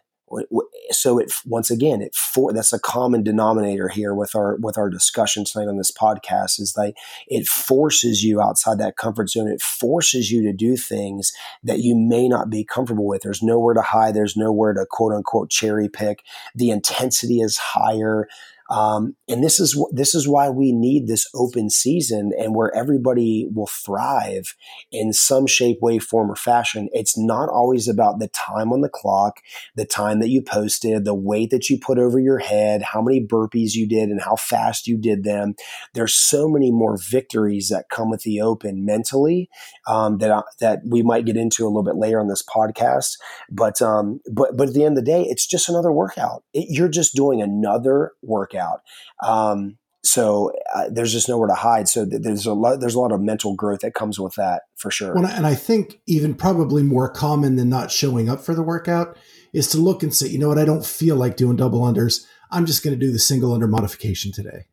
so 0.90 1.18
it 1.18 1.32
once 1.44 1.70
again 1.70 2.00
it 2.00 2.14
for 2.14 2.52
that's 2.52 2.73
a 2.73 2.78
common 2.78 3.23
denominator 3.23 3.88
here 3.88 4.14
with 4.14 4.35
our 4.35 4.56
with 4.61 4.78
our 4.78 4.88
discussion 4.88 5.44
tonight 5.44 5.68
on 5.68 5.76
this 5.76 5.92
podcast 5.92 6.61
is 6.61 6.73
that 6.75 6.94
it 7.26 7.47
forces 7.47 8.23
you 8.23 8.40
outside 8.40 8.78
that 8.78 8.97
comfort 8.97 9.30
zone. 9.30 9.49
It 9.49 9.62
forces 9.62 10.30
you 10.30 10.42
to 10.42 10.52
do 10.52 10.76
things 10.76 11.32
that 11.62 11.80
you 11.80 11.94
may 11.97 12.28
not 12.28 12.50
be 12.50 12.64
comfortable 12.64 13.06
with. 13.06 13.23
There's 13.23 13.42
nowhere 13.42 13.75
to 13.75 13.82
hide. 13.82 14.14
There's 14.14 14.37
nowhere 14.37 14.73
to 14.75 14.87
quote 14.90 15.12
unquote 15.12 15.50
cherry 15.50 15.88
pick. 15.88 16.23
The 16.54 16.70
intensity 16.70 17.40
is 17.40 17.58
higher 17.58 18.28
um, 18.70 19.16
and 19.28 19.42
this 19.42 19.60
is 19.60 19.82
this 19.92 20.14
is 20.14 20.28
why 20.28 20.50
we 20.50 20.72
need 20.72 21.06
this 21.06 21.26
open 21.34 21.70
season 21.70 22.32
and 22.38 22.54
where 22.54 22.75
everybody 22.75 23.48
will 23.50 23.66
thrive 23.66 24.54
in 24.92 25.12
some 25.14 25.46
shape, 25.46 25.78
way, 25.80 25.98
form, 25.98 26.30
or 26.30 26.37
fashion. 26.37 26.90
It's 26.92 27.16
not 27.16 27.48
always 27.48 27.88
about 27.88 28.18
the 28.18 28.28
time 28.28 28.72
on 28.72 28.82
the 28.82 28.90
clock, 28.90 29.40
the 29.75 29.87
time 29.87 30.20
that 30.20 30.28
you 30.28 30.42
posted, 30.42 31.06
the 31.06 31.14
weight 31.14 31.48
that 31.50 31.70
you 31.70 31.78
put 31.80 31.98
over 31.98 32.18
your 32.18 32.38
head, 32.38 32.82
how 32.82 33.00
many 33.00 33.26
burpees 33.26 33.72
you 33.72 33.88
did, 33.88 34.10
and 34.10 34.20
how 34.20 34.37
fast 34.37 34.87
you 34.87 34.98
did 34.98 35.25
them. 35.25 35.54
There's 35.94 36.14
so 36.14 36.46
many 36.46 36.70
more 36.70 36.98
victories 36.98 37.68
that 37.68 37.88
come 37.90 38.10
with 38.10 38.22
the 38.22 38.42
open 38.42 38.84
mentally 38.84 39.48
um, 39.87 40.18
that 40.18 40.44
that 40.60 40.80
we 40.87 41.02
might 41.02 41.25
get 41.25 41.38
into 41.38 41.64
a 41.64 41.68
little 41.68 41.82
bit 41.82 41.96
later 41.96 42.20
on 42.20 42.28
this 42.28 42.42
podcast. 42.42 43.16
But 43.50 43.80
um, 43.80 44.20
but 44.30 44.58
but 44.58 44.68
at 44.68 44.75
the 44.75 44.84
end 44.84 44.98
of 44.98 45.04
the 45.04 45.10
day, 45.10 45.22
it's 45.22 45.46
just 45.46 45.70
another 45.70 45.90
workout. 45.90 46.44
It, 46.52 46.66
you're 46.68 46.90
just 46.90 47.14
doing 47.14 47.40
another 47.40 48.12
workout 48.20 48.57
out. 48.58 48.80
Um, 49.22 49.78
so 50.04 50.52
uh, 50.74 50.88
there's 50.90 51.12
just 51.12 51.28
nowhere 51.28 51.48
to 51.48 51.54
hide. 51.54 51.88
So 51.88 52.08
th- 52.08 52.22
there's 52.22 52.46
a 52.46 52.54
lot, 52.54 52.80
there's 52.80 52.94
a 52.94 53.00
lot 53.00 53.12
of 53.12 53.20
mental 53.20 53.54
growth 53.54 53.80
that 53.80 53.94
comes 53.94 54.18
with 54.18 54.34
that 54.34 54.62
for 54.76 54.90
sure. 54.90 55.14
Well, 55.14 55.26
and 55.26 55.46
I 55.46 55.54
think 55.54 56.00
even 56.06 56.34
probably 56.34 56.82
more 56.82 57.10
common 57.10 57.56
than 57.56 57.68
not 57.68 57.90
showing 57.90 58.28
up 58.28 58.40
for 58.40 58.54
the 58.54 58.62
workout 58.62 59.16
is 59.52 59.68
to 59.68 59.78
look 59.78 60.02
and 60.02 60.14
say, 60.14 60.28
you 60.28 60.38
know 60.38 60.48
what, 60.48 60.58
I 60.58 60.64
don't 60.64 60.86
feel 60.86 61.16
like 61.16 61.36
doing 61.36 61.56
double 61.56 61.80
unders. 61.80 62.24
I'm 62.50 62.64
just 62.64 62.82
going 62.82 62.98
to 62.98 63.06
do 63.06 63.12
the 63.12 63.18
single 63.18 63.52
under 63.52 63.66
modification 63.66 64.32
today, 64.32 64.66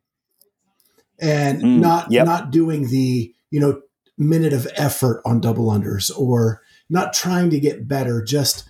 and 1.20 1.60
mm, 1.60 1.78
not 1.80 2.10
yep. 2.10 2.24
not 2.24 2.50
doing 2.50 2.88
the 2.88 3.34
you 3.50 3.60
know 3.60 3.82
minute 4.16 4.54
of 4.54 4.66
effort 4.76 5.20
on 5.26 5.40
double 5.40 5.70
unders 5.70 6.10
or 6.16 6.62
not 6.88 7.12
trying 7.12 7.50
to 7.50 7.60
get 7.60 7.86
better, 7.86 8.22
just 8.22 8.64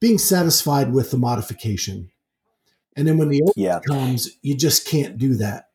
being 0.00 0.18
satisfied 0.18 0.92
with 0.92 1.10
the 1.10 1.18
modification. 1.18 2.11
And 2.96 3.08
then 3.08 3.18
when 3.18 3.28
the 3.28 3.42
open 3.42 3.54
yeah. 3.56 3.80
comes, 3.86 4.30
you 4.42 4.56
just 4.56 4.86
can't 4.86 5.16
do 5.18 5.34
that. 5.36 5.66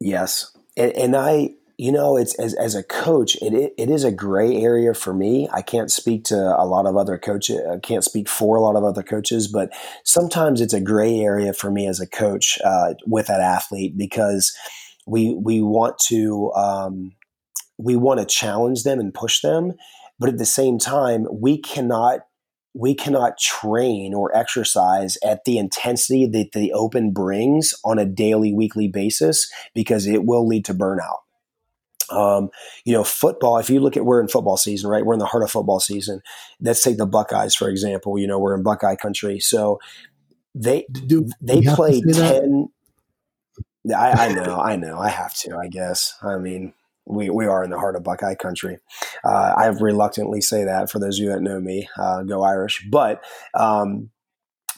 Yes. 0.00 0.56
And, 0.76 0.92
and 0.92 1.16
I, 1.16 1.50
you 1.76 1.90
know, 1.90 2.16
it's 2.16 2.38
as, 2.38 2.54
as 2.54 2.74
a 2.74 2.82
coach, 2.82 3.36
it, 3.42 3.52
it, 3.52 3.74
it 3.76 3.90
is 3.90 4.04
a 4.04 4.12
gray 4.12 4.56
area 4.56 4.94
for 4.94 5.12
me. 5.12 5.48
I 5.52 5.60
can't 5.60 5.90
speak 5.90 6.24
to 6.24 6.36
a 6.36 6.64
lot 6.64 6.86
of 6.86 6.96
other 6.96 7.18
coaches. 7.18 7.60
I 7.70 7.78
can't 7.78 8.04
speak 8.04 8.28
for 8.28 8.56
a 8.56 8.60
lot 8.60 8.76
of 8.76 8.84
other 8.84 9.02
coaches, 9.02 9.48
but 9.48 9.70
sometimes 10.04 10.60
it's 10.60 10.72
a 10.72 10.80
gray 10.80 11.18
area 11.18 11.52
for 11.52 11.70
me 11.70 11.86
as 11.86 12.00
a 12.00 12.06
coach 12.06 12.58
uh, 12.64 12.94
with 13.06 13.26
that 13.26 13.40
athlete 13.40 13.98
because 13.98 14.56
we 15.06 15.34
we 15.34 15.60
want 15.60 15.98
to 16.06 16.52
um, 16.52 17.12
we 17.76 17.96
want 17.96 18.20
to 18.20 18.26
challenge 18.26 18.84
them 18.84 19.00
and 19.00 19.12
push 19.12 19.40
them, 19.40 19.72
but 20.18 20.28
at 20.28 20.38
the 20.38 20.46
same 20.46 20.78
time, 20.78 21.26
we 21.30 21.58
cannot 21.58 22.20
we 22.74 22.94
cannot 22.94 23.38
train 23.38 24.12
or 24.12 24.36
exercise 24.36 25.16
at 25.24 25.44
the 25.44 25.58
intensity 25.58 26.26
that 26.26 26.52
the 26.52 26.72
open 26.72 27.12
brings 27.12 27.72
on 27.84 27.98
a 27.98 28.04
daily, 28.04 28.52
weekly 28.52 28.88
basis 28.88 29.50
because 29.74 30.06
it 30.06 30.24
will 30.24 30.46
lead 30.46 30.64
to 30.64 30.74
burnout. 30.74 31.18
Um, 32.10 32.50
you 32.84 32.92
know, 32.92 33.04
football, 33.04 33.58
if 33.58 33.70
you 33.70 33.80
look 33.80 33.96
at 33.96 34.04
we're 34.04 34.20
in 34.20 34.28
football 34.28 34.56
season, 34.56 34.90
right? 34.90 35.06
We're 35.06 35.14
in 35.14 35.20
the 35.20 35.26
heart 35.26 35.44
of 35.44 35.50
football 35.50 35.80
season. 35.80 36.20
Let's 36.60 36.82
take 36.82 36.98
the 36.98 37.06
Buckeyes, 37.06 37.54
for 37.54 37.68
example. 37.68 38.18
You 38.18 38.26
know, 38.26 38.38
we're 38.38 38.56
in 38.56 38.62
Buckeye 38.62 38.96
country. 38.96 39.40
So 39.40 39.80
they 40.54 40.84
do 40.90 41.28
they 41.40 41.62
play 41.62 42.00
10. 42.00 42.68
I, 43.94 44.10
I 44.10 44.32
know, 44.32 44.60
I 44.60 44.76
know. 44.76 44.98
I 44.98 45.08
have 45.08 45.34
to, 45.34 45.56
I 45.56 45.68
guess. 45.68 46.14
I 46.22 46.38
mean, 46.38 46.72
we, 47.06 47.30
we 47.30 47.46
are 47.46 47.62
in 47.62 47.70
the 47.70 47.78
heart 47.78 47.96
of 47.96 48.02
Buckeye 48.02 48.34
country. 48.34 48.78
Uh, 49.24 49.54
I 49.56 49.66
reluctantly 49.66 50.40
say 50.40 50.64
that 50.64 50.90
for 50.90 50.98
those 50.98 51.18
of 51.18 51.24
you 51.24 51.30
that 51.30 51.42
know 51.42 51.60
me, 51.60 51.88
uh, 51.98 52.22
go 52.22 52.42
Irish. 52.42 52.86
But 52.90 53.22
um, 53.54 54.10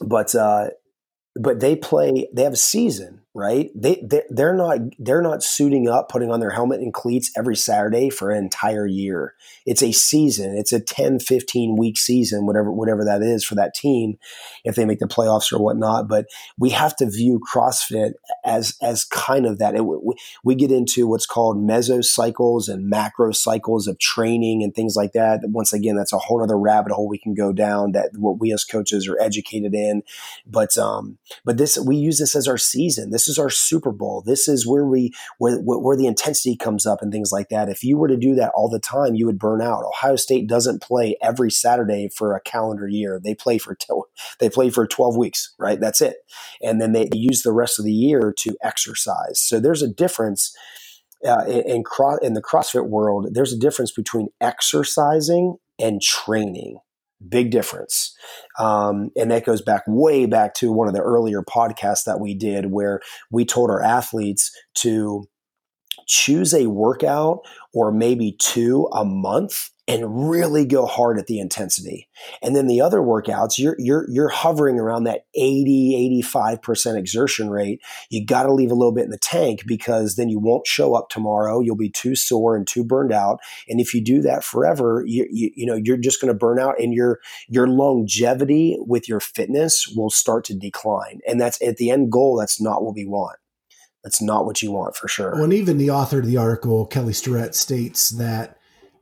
but 0.01 0.35
uh, 0.35 0.71
but 1.41 1.61
they 1.61 1.77
play. 1.77 2.29
They 2.33 2.43
have 2.43 2.55
a 2.55 2.57
season 2.57 3.23
right? 3.37 3.71
They, 3.75 4.03
they 4.03 4.23
they're 4.31 4.55
not 4.57 4.79
they're 4.99 5.21
not 5.21 5.43
suiting 5.43 5.89
up, 5.89 6.09
putting 6.09 6.31
on 6.31 6.41
their 6.41 6.51
helmet 6.51 6.81
and 6.81 6.93
cleats 6.93 7.31
every 7.37 7.55
Saturday 7.55 8.09
for 8.09 8.31
an 8.31 8.43
entire 8.43 8.87
year. 8.87 9.35
It's 9.67 9.83
a 9.83 9.93
season. 9.93 10.57
It's 10.57 10.73
a 10.73 10.81
10, 10.81 11.19
15 11.19 11.77
week 11.77 11.99
season, 11.99 12.47
whatever 12.47 12.73
whatever 12.73 13.05
that 13.05 13.21
is 13.21 13.45
for 13.45 13.55
that 13.55 13.75
team, 13.75 14.19
if 14.65 14.75
they 14.75 14.87
make 14.87 15.01
the 15.01 15.07
playoffs 15.07 15.53
or 15.53 15.63
whatnot. 15.63 16.09
But 16.09 16.27
we 16.59 16.71
have 16.71 16.97
to 16.97 17.11
view 17.11 17.39
CrossFit 17.53 18.15
as 18.43 18.79
as 18.81 19.05
kind 19.05 19.45
of 19.45 19.59
that. 19.59 19.75
It, 19.75 19.85
we, 19.85 20.15
we 20.43 20.55
get 20.55 20.73
into 20.73 21.07
what's 21.07 21.27
called 21.27 21.59
mesocycles 21.59 22.71
and 22.71 22.89
macro 22.89 23.33
cycles 23.33 23.87
of 23.87 23.99
training 23.99 24.63
and 24.63 24.75
things 24.75 24.97
like 24.97 25.13
that. 25.13 25.41
Once 25.45 25.75
again, 25.75 25.95
that's 25.95 26.15
a 26.15 26.19
whole 26.19 26.43
other 26.43 26.59
rabbit 26.59 26.93
hole 26.93 27.07
we 27.07 27.19
can 27.19 27.35
go 27.35 27.53
down. 27.53 27.93
That 27.93 28.13
what 28.17 28.41
we 28.41 28.51
as 28.55 28.65
coaches 28.65 29.07
are 29.07 29.21
educated 29.21 29.75
in, 29.75 30.05
but 30.47 30.79
um, 30.79 31.19
but 31.45 31.59
this 31.59 31.79
we 31.79 31.97
use 31.97 32.19
this 32.19 32.35
as 32.35 32.49
our 32.49 32.57
season. 32.57 33.11
This 33.11 33.26
this 33.27 33.35
is 33.35 33.39
our 33.39 33.51
Super 33.51 33.93
Bowl. 33.93 34.23
This 34.25 34.49
is 34.49 34.67
where 34.67 34.87
we 34.87 35.13
where, 35.39 35.59
where 35.59 35.97
the 35.97 36.07
intensity 36.07 36.57
comes 36.57 36.87
up 36.87 37.03
and 37.03 37.13
things 37.13 37.33
like 37.33 37.49
that. 37.49 37.69
If 37.69 37.83
you 37.83 37.97
were 37.97 38.09
to 38.09 38.17
do 38.17 38.35
that 38.37 38.53
all 38.55 38.69
the 38.69 38.79
time, 38.79 39.15
you 39.15 39.27
would 39.27 39.39
burn 39.39 39.61
out. 39.61 39.85
Ohio 39.85 40.17
State 40.17 40.47
doesn't 40.47 40.83
play 40.83 41.17
every 41.23 41.51
Saturday 41.51 42.09
for 42.09 42.35
a 42.35 42.41
calendar 42.41 42.89
year. 42.89 43.21
They 43.23 43.35
play 43.35 43.59
for 43.59 43.77
they 44.39 44.49
play 44.49 44.71
for 44.71 44.87
12 44.87 45.17
weeks, 45.17 45.55
right? 45.59 45.81
That's 45.81 46.01
it. 46.01 46.17
And 46.63 46.81
then 46.81 46.93
they 46.93 47.09
use 47.13 47.43
the 47.43 47.53
rest 47.53 47.79
of 47.79 47.85
the 47.85 47.93
year 47.93 48.33
to 48.39 48.57
exercise. 48.63 49.41
So 49.41 49.61
there's 49.61 49.83
a 49.83 49.93
difference 49.93 50.57
uh, 51.27 51.45
in, 51.47 51.61
in, 51.63 51.85
in 52.23 52.35
the 52.35 52.43
CrossFit 52.43 52.89
world. 52.89 53.29
There's 53.33 53.53
a 53.53 53.59
difference 53.59 53.91
between 53.91 54.29
exercising 54.41 55.57
and 55.79 56.01
training. 56.01 56.79
Big 57.27 57.51
difference. 57.51 58.15
Um, 58.59 59.11
and 59.17 59.31
that 59.31 59.45
goes 59.47 59.63
back 59.63 59.83
way 59.87 60.27
back 60.27 60.55
to 60.55 60.73
one 60.73 60.89
of 60.89 60.95
the 60.95 61.01
earlier 61.01 61.43
podcasts 61.43 62.05
that 62.05 62.21
we 62.21 62.35
did 62.35 62.71
where 62.71 63.01
we 63.31 63.45
told 63.45 63.71
our 63.71 63.83
athletes 63.83 64.51
to 64.77 65.25
choose 66.07 66.53
a 66.53 66.67
workout 66.67 67.41
or 67.75 67.91
maybe 67.91 68.37
two 68.39 68.89
a 68.93 69.05
month 69.05 69.71
and 69.89 70.29
really 70.29 70.65
go 70.65 70.85
hard 70.85 71.19
at 71.19 71.27
the 71.27 71.39
intensity. 71.39 72.09
And 72.43 72.57
then 72.57 72.67
the 72.67 72.81
other 72.81 72.99
workouts, 72.99 73.59
you're 73.59 73.77
you're 73.79 74.07
you're 74.11 74.29
hovering 74.29 74.81
around 74.81 75.05
that 75.05 75.27
80, 75.35 76.23
85% 76.25 76.99
exertion 76.99 77.51
rate. 77.51 77.81
You 78.11 78.25
got 78.25 78.45
to 78.45 78.53
leave 78.53 78.73
a 78.73 78.75
little 78.75 78.93
bit 78.93 79.05
in 79.05 79.11
the 79.11 79.19
tank 79.19 79.63
because 79.67 80.17
then 80.17 80.29
you 80.29 80.41
won't 80.41 80.67
show 80.67 80.95
up 80.95 81.09
tomorrow. 81.09 81.61
You'll 81.61 81.77
be 81.77 81.91
too 81.91 82.17
sore 82.17 82.57
and 82.57 82.67
too 82.67 82.83
burned 82.83 83.13
out. 83.13 83.39
And 83.69 83.81
if 83.81 83.95
you 83.95 84.03
do 84.03 84.21
that 84.23 84.43
forever, 84.43 85.05
you 85.07 85.27
you, 85.31 85.51
you 85.55 85.67
know, 85.67 85.77
you're 85.77 85.97
just 85.97 86.21
going 86.21 86.33
to 86.33 86.39
burn 86.39 86.59
out 86.59 86.81
and 86.81 86.93
your 86.93 87.21
your 87.49 87.69
longevity 87.69 88.77
with 88.81 89.09
your 89.09 89.21
fitness 89.21 89.87
will 89.97 90.11
start 90.11 90.45
to 90.47 90.55
decline. 90.55 91.21
And 91.29 91.41
that's 91.41 91.63
at 91.63 91.77
the 91.77 91.91
end 91.91 92.11
goal, 92.11 92.37
that's 92.37 92.61
not 92.61 92.83
what 92.83 92.95
we 92.95 93.05
want. 93.05 93.37
That's 94.03 94.23
not 94.23 94.47
what 94.47 94.63
you 94.63 94.71
want 94.71 94.95
for 94.97 95.09
sure. 95.09 95.41
And 95.43 95.53
even 95.53 95.79
the 95.79 95.91
author 95.91 96.21
of 96.21 96.27
the 96.27 96.37
article, 96.37 96.87
Kelly 96.87 97.13
Starrett, 97.13 97.57
states 97.57 98.11
that 98.11 98.57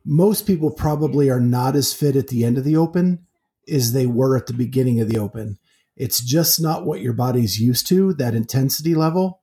most 0.05 0.45
people 0.45 0.71
probably 0.71 1.29
are 1.29 1.39
not 1.39 1.75
as 1.75 1.93
fit 1.93 2.15
at 2.15 2.27
the 2.27 2.45
end 2.45 2.57
of 2.57 2.63
the 2.63 2.77
open 2.77 3.25
as 3.67 3.93
they 3.93 4.05
were 4.05 4.37
at 4.37 4.45
the 4.45 4.53
beginning 4.53 5.01
of 5.01 5.09
the 5.09 5.17
open. 5.17 5.57
It's 5.95 6.23
just 6.23 6.61
not 6.61 6.85
what 6.85 7.01
your 7.01 7.13
body's 7.13 7.59
used 7.59 7.87
to, 7.87 8.13
that 8.13 8.35
intensity 8.35 8.93
level. 8.93 9.41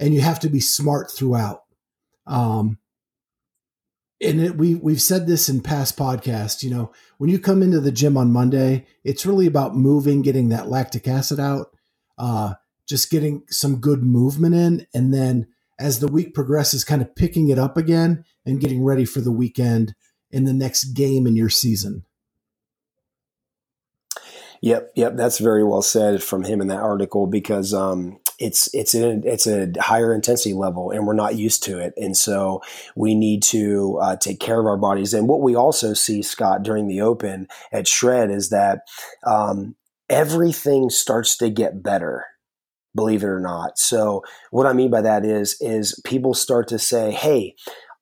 And 0.00 0.14
you 0.14 0.20
have 0.20 0.40
to 0.40 0.48
be 0.48 0.60
smart 0.60 1.10
throughout. 1.10 1.62
Um, 2.26 2.78
and 4.20 4.40
it, 4.40 4.56
we 4.56 4.74
we've 4.74 5.02
said 5.02 5.26
this 5.26 5.48
in 5.48 5.60
past 5.60 5.96
podcasts. 5.96 6.62
You 6.62 6.70
know, 6.70 6.92
when 7.18 7.30
you 7.30 7.38
come 7.38 7.62
into 7.62 7.80
the 7.80 7.92
gym 7.92 8.16
on 8.16 8.32
Monday, 8.32 8.86
it's 9.04 9.26
really 9.26 9.46
about 9.46 9.76
moving, 9.76 10.22
getting 10.22 10.48
that 10.48 10.68
lactic 10.68 11.06
acid 11.06 11.38
out, 11.38 11.68
uh, 12.16 12.54
just 12.88 13.10
getting 13.10 13.42
some 13.48 13.80
good 13.80 14.02
movement 14.02 14.54
in, 14.54 14.86
and 14.94 15.12
then 15.12 15.46
as 15.78 16.00
the 16.00 16.08
week 16.08 16.34
progresses, 16.34 16.84
kind 16.84 17.00
of 17.00 17.14
picking 17.14 17.48
it 17.48 17.58
up 17.58 17.76
again 17.76 18.24
and 18.44 18.60
getting 18.60 18.82
ready 18.82 19.04
for 19.04 19.20
the 19.20 19.32
weekend 19.32 19.94
in 20.30 20.44
the 20.44 20.52
next 20.52 20.94
game 20.94 21.26
in 21.26 21.36
your 21.36 21.48
season. 21.48 22.04
Yep, 24.60 24.92
yep, 24.96 25.16
that's 25.16 25.38
very 25.38 25.62
well 25.62 25.82
said 25.82 26.22
from 26.22 26.42
him 26.42 26.60
in 26.60 26.66
that 26.66 26.80
article 26.80 27.28
because 27.28 27.72
um, 27.72 28.18
it's 28.40 28.72
it's 28.74 28.92
a, 28.94 29.20
it's 29.24 29.46
a 29.46 29.70
higher 29.78 30.12
intensity 30.12 30.52
level 30.52 30.90
and 30.90 31.06
we're 31.06 31.14
not 31.14 31.36
used 31.36 31.62
to 31.64 31.78
it, 31.78 31.94
and 31.96 32.16
so 32.16 32.60
we 32.96 33.14
need 33.14 33.42
to 33.44 33.98
uh, 34.02 34.16
take 34.16 34.40
care 34.40 34.58
of 34.58 34.66
our 34.66 34.76
bodies. 34.76 35.14
And 35.14 35.28
what 35.28 35.42
we 35.42 35.54
also 35.54 35.94
see, 35.94 36.22
Scott, 36.22 36.64
during 36.64 36.88
the 36.88 37.02
Open 37.02 37.46
at 37.72 37.86
Shred 37.86 38.32
is 38.32 38.48
that 38.48 38.80
um, 39.24 39.76
everything 40.10 40.90
starts 40.90 41.36
to 41.36 41.50
get 41.50 41.82
better 41.82 42.24
believe 42.94 43.22
it 43.22 43.28
or 43.28 43.38
not. 43.38 43.78
So 43.78 44.24
what 44.50 44.66
I 44.66 44.72
mean 44.72 44.90
by 44.90 45.02
that 45.02 45.24
is 45.24 45.56
is 45.60 46.00
people 46.04 46.34
start 46.34 46.66
to 46.68 46.78
say, 46.78 47.12
"Hey, 47.12 47.54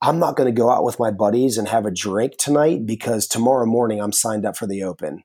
I'm 0.03 0.19
not 0.19 0.37
going 0.37 0.53
to 0.53 0.59
go 0.59 0.71
out 0.71 0.85
with 0.85 0.99
my 0.99 1.11
buddies 1.11 1.59
and 1.59 1.69
have 1.69 1.87
a 1.87 1.91
drink 1.91 2.37
tonight 2.39 2.87
because 2.87 3.27
tomorrow 3.27 3.67
morning 3.67 4.01
I'm 4.01 4.13
signed 4.13 4.45
up 4.45 4.57
for 4.57 4.67
the 4.67 4.83
open." 4.83 5.23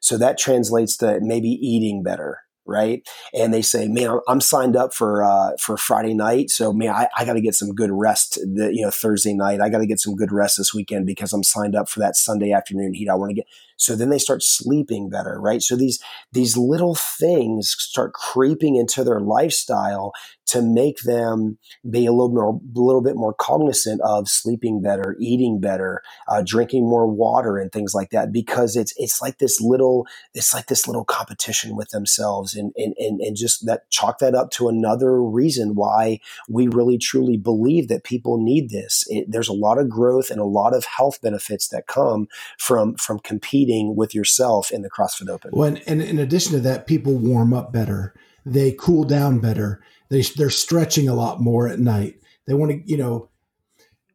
So 0.00 0.18
that 0.18 0.38
translates 0.38 0.96
to 0.98 1.20
maybe 1.20 1.48
eating 1.48 2.02
better, 2.02 2.40
right? 2.66 3.06
And 3.34 3.52
they 3.52 3.62
say, 3.62 3.88
"Man, 3.88 4.20
I'm 4.28 4.40
signed 4.40 4.76
up 4.76 4.94
for 4.94 5.24
uh, 5.24 5.52
for 5.58 5.76
Friday 5.76 6.14
night, 6.14 6.50
so 6.50 6.72
man, 6.72 6.90
I, 6.90 7.08
I 7.16 7.24
got 7.24 7.34
to 7.34 7.40
get 7.40 7.54
some 7.54 7.74
good 7.74 7.90
rest. 7.92 8.34
The, 8.34 8.70
you 8.72 8.82
know, 8.82 8.90
Thursday 8.90 9.34
night, 9.34 9.60
I 9.60 9.68
got 9.68 9.78
to 9.78 9.86
get 9.86 10.00
some 10.00 10.16
good 10.16 10.32
rest 10.32 10.58
this 10.58 10.74
weekend 10.74 11.06
because 11.06 11.32
I'm 11.32 11.44
signed 11.44 11.74
up 11.74 11.88
for 11.88 12.00
that 12.00 12.16
Sunday 12.16 12.52
afternoon 12.52 12.94
heat. 12.94 13.08
I 13.08 13.14
want 13.14 13.30
to 13.30 13.34
get 13.34 13.46
so 13.82 13.96
then 13.96 14.10
they 14.10 14.18
start 14.18 14.42
sleeping 14.44 15.10
better, 15.10 15.40
right? 15.40 15.62
So 15.62 15.76
these 15.76 16.00
these 16.32 16.56
little 16.56 16.94
things 16.94 17.74
start 17.78 18.12
creeping 18.12 18.76
into 18.76 19.04
their 19.04 19.20
lifestyle 19.20 20.12
to 20.46 20.62
make 20.62 21.00
them 21.02 21.58
be 21.90 22.06
a 22.06 22.12
little 22.12 22.28
more, 22.30 22.60
a 22.76 22.78
little 22.78 23.02
bit 23.02 23.16
more 23.16 23.34
cognizant 23.34 24.00
of 24.02 24.28
sleeping 24.28 24.82
better, 24.82 25.16
eating 25.18 25.60
better, 25.60 26.02
uh, 26.28 26.42
drinking 26.46 26.84
more 26.88 27.06
water, 27.08 27.58
and 27.58 27.72
things 27.72 27.94
like 27.94 28.10
that. 28.10 28.32
Because 28.32 28.76
it's 28.76 28.94
it's 28.98 29.20
like 29.20 29.38
this 29.38 29.60
little 29.60 30.06
it's 30.34 30.54
like 30.54 30.66
this 30.68 30.86
little 30.86 31.04
competition 31.04 31.74
with 31.76 31.90
themselves, 31.90 32.54
and 32.54 32.72
and 32.76 32.94
and, 32.98 33.20
and 33.20 33.36
just 33.36 33.66
that 33.66 33.90
chalk 33.90 34.20
that 34.20 34.36
up 34.36 34.50
to 34.52 34.68
another 34.68 35.22
reason 35.22 35.74
why 35.74 36.20
we 36.48 36.68
really 36.68 36.98
truly 36.98 37.36
believe 37.36 37.88
that 37.88 38.04
people 38.04 38.38
need 38.38 38.70
this. 38.70 39.04
It, 39.08 39.30
there's 39.30 39.48
a 39.48 39.52
lot 39.54 39.78
of 39.78 39.88
growth 39.88 40.30
and 40.30 40.40
a 40.40 40.44
lot 40.44 40.74
of 40.74 40.84
health 40.84 41.20
benefits 41.20 41.68
that 41.68 41.88
come 41.88 42.28
from 42.58 42.94
from 42.96 43.18
competing 43.20 43.71
competing 43.72 43.96
with 43.96 44.14
yourself 44.14 44.70
in 44.70 44.82
the 44.82 44.90
CrossFit 44.90 45.28
Open. 45.28 45.50
Well, 45.52 45.76
and 45.86 46.02
in 46.02 46.18
addition 46.18 46.52
to 46.52 46.60
that, 46.60 46.86
people 46.86 47.14
warm 47.14 47.52
up 47.52 47.72
better. 47.72 48.14
They 48.44 48.72
cool 48.72 49.04
down 49.04 49.38
better. 49.38 49.82
They 50.10 50.22
they're 50.22 50.50
stretching 50.50 51.08
a 51.08 51.14
lot 51.14 51.40
more 51.40 51.68
at 51.68 51.78
night. 51.78 52.16
They 52.46 52.54
want 52.54 52.72
to, 52.72 52.82
you 52.84 52.96
know, 52.96 53.28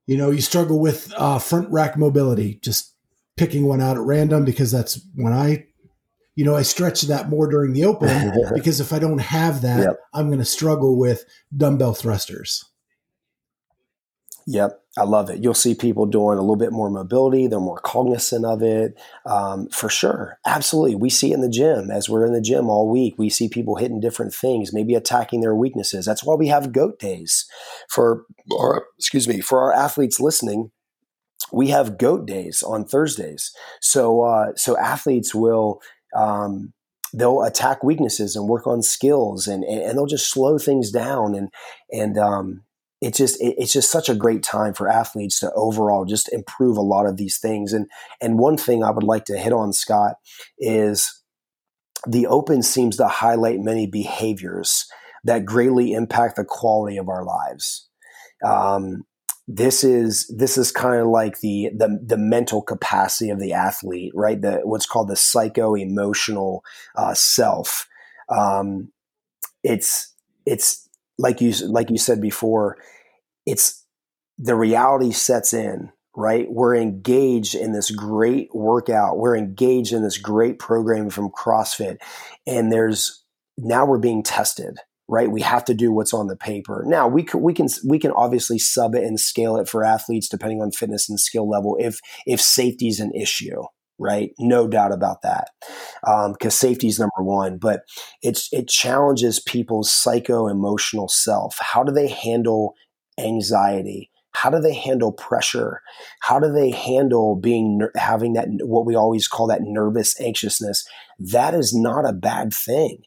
you 0.06 0.18
know, 0.18 0.32
you 0.32 0.42
struggle 0.42 0.80
with 0.80 1.14
uh, 1.18 1.40
front 1.40 1.72
rack 1.72 1.98
mobility. 1.98 2.60
Just 2.62 2.94
picking 3.36 3.66
one 3.66 3.82
out 3.82 3.98
at 3.98 4.04
random 4.04 4.46
because 4.46 4.72
that's 4.72 5.00
when 5.16 5.32
I, 5.32 5.68
you 6.36 6.44
know, 6.44 6.56
I 6.56 6.64
stretch 6.64 7.04
that 7.04 7.30
more 7.30 7.50
during 7.50 7.74
the 7.74 7.86
open 7.86 8.34
because 8.54 8.80
if 8.80 8.92
I 8.92 9.00
don't 9.00 9.20
have 9.20 9.62
that, 9.62 9.80
yep. 9.80 10.00
I'm 10.14 10.28
going 10.28 10.40
to 10.40 10.46
struggle 10.46 10.98
with 10.98 11.24
dumbbell 11.56 11.94
thrusters. 11.94 12.66
Yep, 14.50 14.82
I 14.98 15.04
love 15.04 15.30
it. 15.30 15.44
You'll 15.44 15.54
see 15.54 15.76
people 15.76 16.06
doing 16.06 16.38
a 16.38 16.42
little 16.42 16.56
bit 16.56 16.72
more 16.72 16.90
mobility. 16.90 17.48
They're 17.48 17.60
more 17.60 17.82
cognizant 17.82 18.46
of 18.46 18.64
it, 18.64 18.98
um, 19.26 19.68
for 19.68 19.90
sure. 19.90 20.40
Absolutely, 20.46 20.96
we 20.96 21.10
see 21.10 21.32
it 21.32 21.34
in 21.34 21.42
the 21.42 21.50
gym 21.50 21.92
as 21.92 22.08
we're 22.08 22.26
in 22.26 22.32
the 22.32 22.40
gym 22.40 22.70
all 22.70 22.90
week. 22.90 23.16
We 23.18 23.30
see 23.30 23.50
people 23.50 23.76
hitting 23.76 24.00
different 24.00 24.34
things, 24.34 24.72
maybe 24.72 24.96
attacking 24.96 25.42
their 25.42 25.54
weaknesses. 25.54 26.06
That's 26.06 26.24
why 26.24 26.36
we 26.36 26.48
have 26.48 26.72
goat 26.72 26.98
days 26.98 27.46
for, 27.90 28.24
or 28.50 28.86
excuse 28.98 29.28
me, 29.28 29.42
for 29.42 29.62
our 29.62 29.74
athletes 29.74 30.22
listening. 30.22 30.72
We 31.52 31.68
have 31.68 31.98
goat 31.98 32.26
days 32.26 32.64
on 32.64 32.86
Thursdays, 32.86 33.52
so 33.82 34.22
uh, 34.22 34.54
so 34.56 34.78
athletes 34.78 35.36
will. 35.36 35.82
Um, 36.16 36.74
they'll 37.14 37.44
attack 37.44 37.84
weaknesses 37.84 38.36
and 38.36 38.50
work 38.50 38.68
on 38.68 38.82
skills 38.82 39.48
and, 39.48 39.64
and, 39.64 39.98
they'll 39.98 40.06
just 40.06 40.30
slow 40.30 40.58
things 40.58 40.92
down 40.92 41.36
and 41.36 41.50
and 41.90 42.18
um, 42.18 42.64
it's 43.02 43.18
just 43.18 43.38
it's 43.40 43.74
just 43.74 43.92
such 43.92 44.10
a 44.10 44.16
great 44.16 44.42
time 44.42 44.74
for 44.74 44.90
athletes 44.90 45.40
to 45.40 45.52
overall 45.54 46.06
just 46.06 46.32
improve 46.34 46.78
a 46.78 46.82
lot 46.82 47.06
of 47.06 47.18
these 47.18 47.38
things. 47.38 47.74
And 47.74 47.88
and 48.22 48.40
one 48.40 48.58
thing 48.58 48.84
I 48.84 48.92
would 48.92 49.04
like 49.04 49.26
to 49.26 49.38
hit 49.38 49.54
on 49.54 49.72
Scott 49.74 50.16
is 50.58 51.22
the 52.08 52.28
open 52.28 52.64
seems 52.64 52.98
to 52.98 53.08
highlight 53.08 53.60
many 53.60 53.86
behaviors 53.88 54.86
that 55.24 55.46
greatly 55.46 55.94
impact 55.94 56.38
the 56.38 56.46
quality 56.46 56.98
of 56.98 57.10
our 57.10 57.24
lives. 57.24 57.88
Um, 58.46 59.06
this 59.48 59.84
is 59.84 60.28
this 60.36 60.58
is 60.58 60.72
kind 60.72 61.00
of 61.00 61.08
like 61.08 61.40
the, 61.40 61.70
the 61.76 62.00
the 62.04 62.18
mental 62.18 62.62
capacity 62.62 63.30
of 63.30 63.40
the 63.40 63.54
athlete 63.54 64.12
right? 64.16 64.42
The 64.42 64.62
what's 64.64 64.86
called 64.86 65.08
the 65.08 65.16
psycho 65.16 65.76
emotional 65.76 66.64
uh, 66.96 67.14
self. 67.14 67.88
Um, 68.30 68.92
it's 69.64 70.14
it's 70.46 70.87
like 71.18 71.42
you 71.42 71.54
like 71.68 71.90
you 71.90 71.98
said 71.98 72.22
before, 72.22 72.78
it's 73.46 73.86
the 74.38 74.56
reality 74.56 75.12
sets 75.12 75.54
in 75.54 75.92
right? 76.18 76.52
We're 76.52 76.76
engaged 76.76 77.54
in 77.54 77.74
this 77.74 77.92
great 77.92 78.50
workout. 78.52 79.20
We're 79.20 79.38
engaged 79.38 79.94
in 79.94 80.02
this 80.02 80.18
great 80.18 80.58
program 80.58 81.12
from 81.12 81.30
CrossFit. 81.30 81.98
And 82.48 82.72
there's 82.72 83.24
now 83.56 83.86
we're 83.86 84.00
being 84.00 84.24
tested, 84.24 84.80
right? 85.08 85.30
We 85.30 85.42
have 85.42 85.64
to 85.66 85.76
do 85.76 85.92
what's 85.92 86.16
on 86.16 86.26
the 86.26 86.36
paper. 86.36 86.84
Now 86.88 87.08
we 87.08 87.22
can, 87.22 87.42
we 87.42 87.54
can, 87.54 87.68
we 87.88 88.00
can 88.00 88.12
obviously 88.12 88.58
sub 88.58 88.96
it 88.96 89.04
and 89.04 89.20
scale 89.20 89.58
it 89.58 89.70
for 89.70 89.84
athletes 89.84 90.28
depending 90.28 90.60
on 90.60 90.72
fitness 90.72 91.08
and 91.08 91.20
skill 91.20 91.48
level 91.48 91.78
if, 91.80 92.00
if 92.26 92.42
safety 92.42 92.88
is 92.88 93.00
an 93.00 93.12
issue. 93.14 93.62
Right, 94.00 94.32
no 94.38 94.68
doubt 94.68 94.92
about 94.92 95.24
that, 95.24 95.50
because 96.04 96.36
um, 96.46 96.52
safety 96.52 96.88
is 96.88 97.00
number 97.00 97.24
one. 97.24 97.58
But 97.58 97.82
it's 98.22 98.48
it 98.52 98.68
challenges 98.68 99.40
people's 99.40 99.92
psycho 99.92 100.48
emotional 100.48 101.08
self. 101.08 101.58
How 101.60 101.84
do 101.84 101.92
they 101.92 102.08
handle 102.08 102.76
anxiety? 103.20 104.12
how 104.38 104.52
do 104.52 104.60
they 104.60 104.74
handle 104.74 105.12
pressure 105.12 105.82
how 106.22 106.40
do 106.40 106.52
they 106.52 106.70
handle 106.70 107.36
being 107.36 107.82
having 107.96 108.34
that 108.34 108.48
what 108.62 108.86
we 108.86 108.96
always 108.96 109.28
call 109.28 109.48
that 109.48 109.62
nervous 109.64 110.20
anxiousness 110.22 110.86
that 111.18 111.56
is 111.56 111.74
not 111.76 112.08
a 112.08 112.14
bad 112.14 112.54
thing 112.54 113.00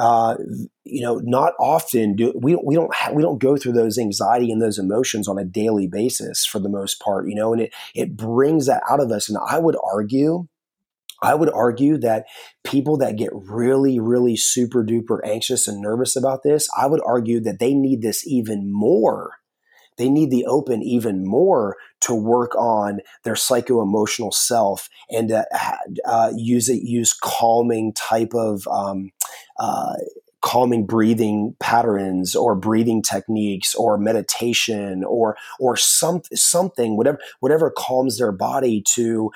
uh, 0.00 0.36
you 0.84 1.02
know 1.02 1.20
not 1.24 1.52
often 1.60 2.16
do 2.16 2.32
we, 2.34 2.56
we 2.64 2.74
don't 2.74 2.92
ha- 2.94 3.12
we 3.12 3.22
don't 3.22 3.38
go 3.38 3.56
through 3.56 3.72
those 3.72 3.98
anxiety 3.98 4.50
and 4.50 4.60
those 4.60 4.78
emotions 4.78 5.28
on 5.28 5.38
a 5.38 5.44
daily 5.44 5.86
basis 5.86 6.46
for 6.46 6.58
the 6.58 6.70
most 6.70 7.00
part 7.00 7.28
you 7.28 7.34
know 7.34 7.52
and 7.52 7.60
it 7.62 7.74
it 7.94 8.16
brings 8.16 8.66
that 8.66 8.82
out 8.90 9.00
of 9.00 9.10
us. 9.12 9.28
And 9.28 9.38
i 9.48 9.58
would 9.58 9.76
argue 9.92 10.46
I 11.22 11.34
would 11.34 11.52
argue 11.52 11.98
that 11.98 12.24
people 12.64 12.96
that 12.98 13.16
get 13.16 13.28
really, 13.34 14.00
really 14.00 14.36
super 14.36 14.82
duper 14.82 15.18
anxious 15.22 15.68
and 15.68 15.80
nervous 15.80 16.16
about 16.16 16.42
this, 16.42 16.66
I 16.78 16.86
would 16.86 17.02
argue 17.04 17.40
that 17.40 17.58
they 17.58 17.74
need 17.74 18.00
this 18.00 18.26
even 18.26 18.72
more. 18.72 19.34
They 19.98 20.08
need 20.08 20.30
the 20.30 20.46
open 20.46 20.82
even 20.82 21.26
more 21.26 21.76
to 22.00 22.14
work 22.14 22.54
on 22.54 23.00
their 23.24 23.36
psycho 23.36 23.82
emotional 23.82 24.32
self 24.32 24.88
and 25.10 25.28
to 25.28 25.46
uh, 26.06 26.32
use 26.34 26.70
it, 26.70 26.80
use 26.82 27.12
calming 27.12 27.92
type 27.92 28.32
of, 28.34 28.66
um, 28.68 29.10
uh, 29.58 29.94
calming 30.42 30.86
breathing 30.86 31.54
patterns 31.60 32.34
or 32.34 32.54
breathing 32.54 33.02
techniques 33.02 33.74
or 33.74 33.98
meditation 33.98 35.04
or 35.04 35.36
or 35.58 35.76
some 35.76 36.22
something 36.34 36.96
whatever 36.96 37.18
whatever 37.40 37.70
calms 37.70 38.18
their 38.18 38.32
body 38.32 38.82
to 38.94 39.30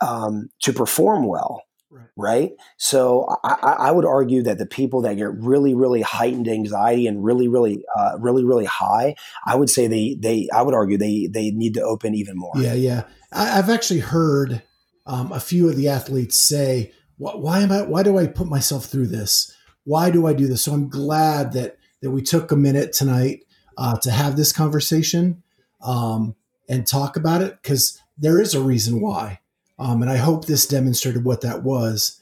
um, 0.00 0.48
to 0.60 0.72
perform 0.72 1.26
well 1.26 1.62
Right. 1.92 2.08
right? 2.16 2.50
So 2.78 3.26
I, 3.44 3.76
I, 3.80 3.90
would 3.90 4.06
argue 4.06 4.42
that 4.44 4.56
the 4.56 4.64
people 4.64 5.02
that 5.02 5.18
get 5.18 5.30
really, 5.34 5.74
really 5.74 6.00
heightened 6.00 6.48
anxiety 6.48 7.06
and 7.06 7.22
really, 7.22 7.48
really, 7.48 7.84
uh, 7.94 8.12
really, 8.18 8.44
really 8.44 8.64
high, 8.64 9.14
I 9.46 9.56
would 9.56 9.68
say 9.68 9.88
they, 9.88 10.16
they, 10.18 10.48
I 10.54 10.62
would 10.62 10.72
argue 10.72 10.96
they, 10.96 11.28
they 11.30 11.50
need 11.50 11.74
to 11.74 11.82
open 11.82 12.14
even 12.14 12.38
more. 12.38 12.54
Yeah, 12.56 12.72
yeah. 12.72 13.02
I, 13.30 13.44
have 13.44 13.68
actually 13.68 14.00
heard 14.00 14.62
um, 15.04 15.32
a 15.32 15.40
few 15.40 15.68
of 15.68 15.76
the 15.76 15.88
athletes 15.88 16.38
say, 16.38 16.92
"Why 17.22 17.60
am 17.60 17.72
I? 17.72 17.82
Why 17.82 18.02
do 18.02 18.18
I 18.18 18.26
put 18.26 18.48
myself 18.48 18.86
through 18.86 19.08
this? 19.08 19.54
Why 19.84 20.10
do 20.10 20.26
I 20.26 20.32
do 20.32 20.46
this?" 20.46 20.62
So 20.62 20.72
I'm 20.72 20.88
glad 20.88 21.52
that 21.52 21.78
that 22.00 22.10
we 22.10 22.22
took 22.22 22.50
a 22.50 22.56
minute 22.56 22.92
tonight 22.92 23.44
uh, 23.78 23.96
to 23.98 24.10
have 24.10 24.36
this 24.36 24.52
conversation 24.52 25.42
um, 25.82 26.34
and 26.68 26.86
talk 26.86 27.16
about 27.16 27.42
it 27.42 27.58
because 27.62 27.98
there 28.18 28.40
is 28.40 28.54
a 28.54 28.62
reason 28.62 29.00
why. 29.00 29.40
Um, 29.78 30.02
and 30.02 30.10
I 30.10 30.16
hope 30.16 30.44
this 30.44 30.66
demonstrated 30.66 31.24
what 31.24 31.40
that 31.40 31.62
was. 31.62 32.20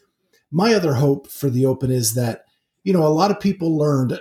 My 0.50 0.74
other 0.74 0.94
hope 0.94 1.28
for 1.28 1.50
the 1.50 1.66
Open 1.66 1.90
is 1.90 2.14
that, 2.14 2.44
you 2.84 2.92
know, 2.92 3.06
a 3.06 3.08
lot 3.08 3.30
of 3.30 3.40
people 3.40 3.76
learned, 3.76 4.18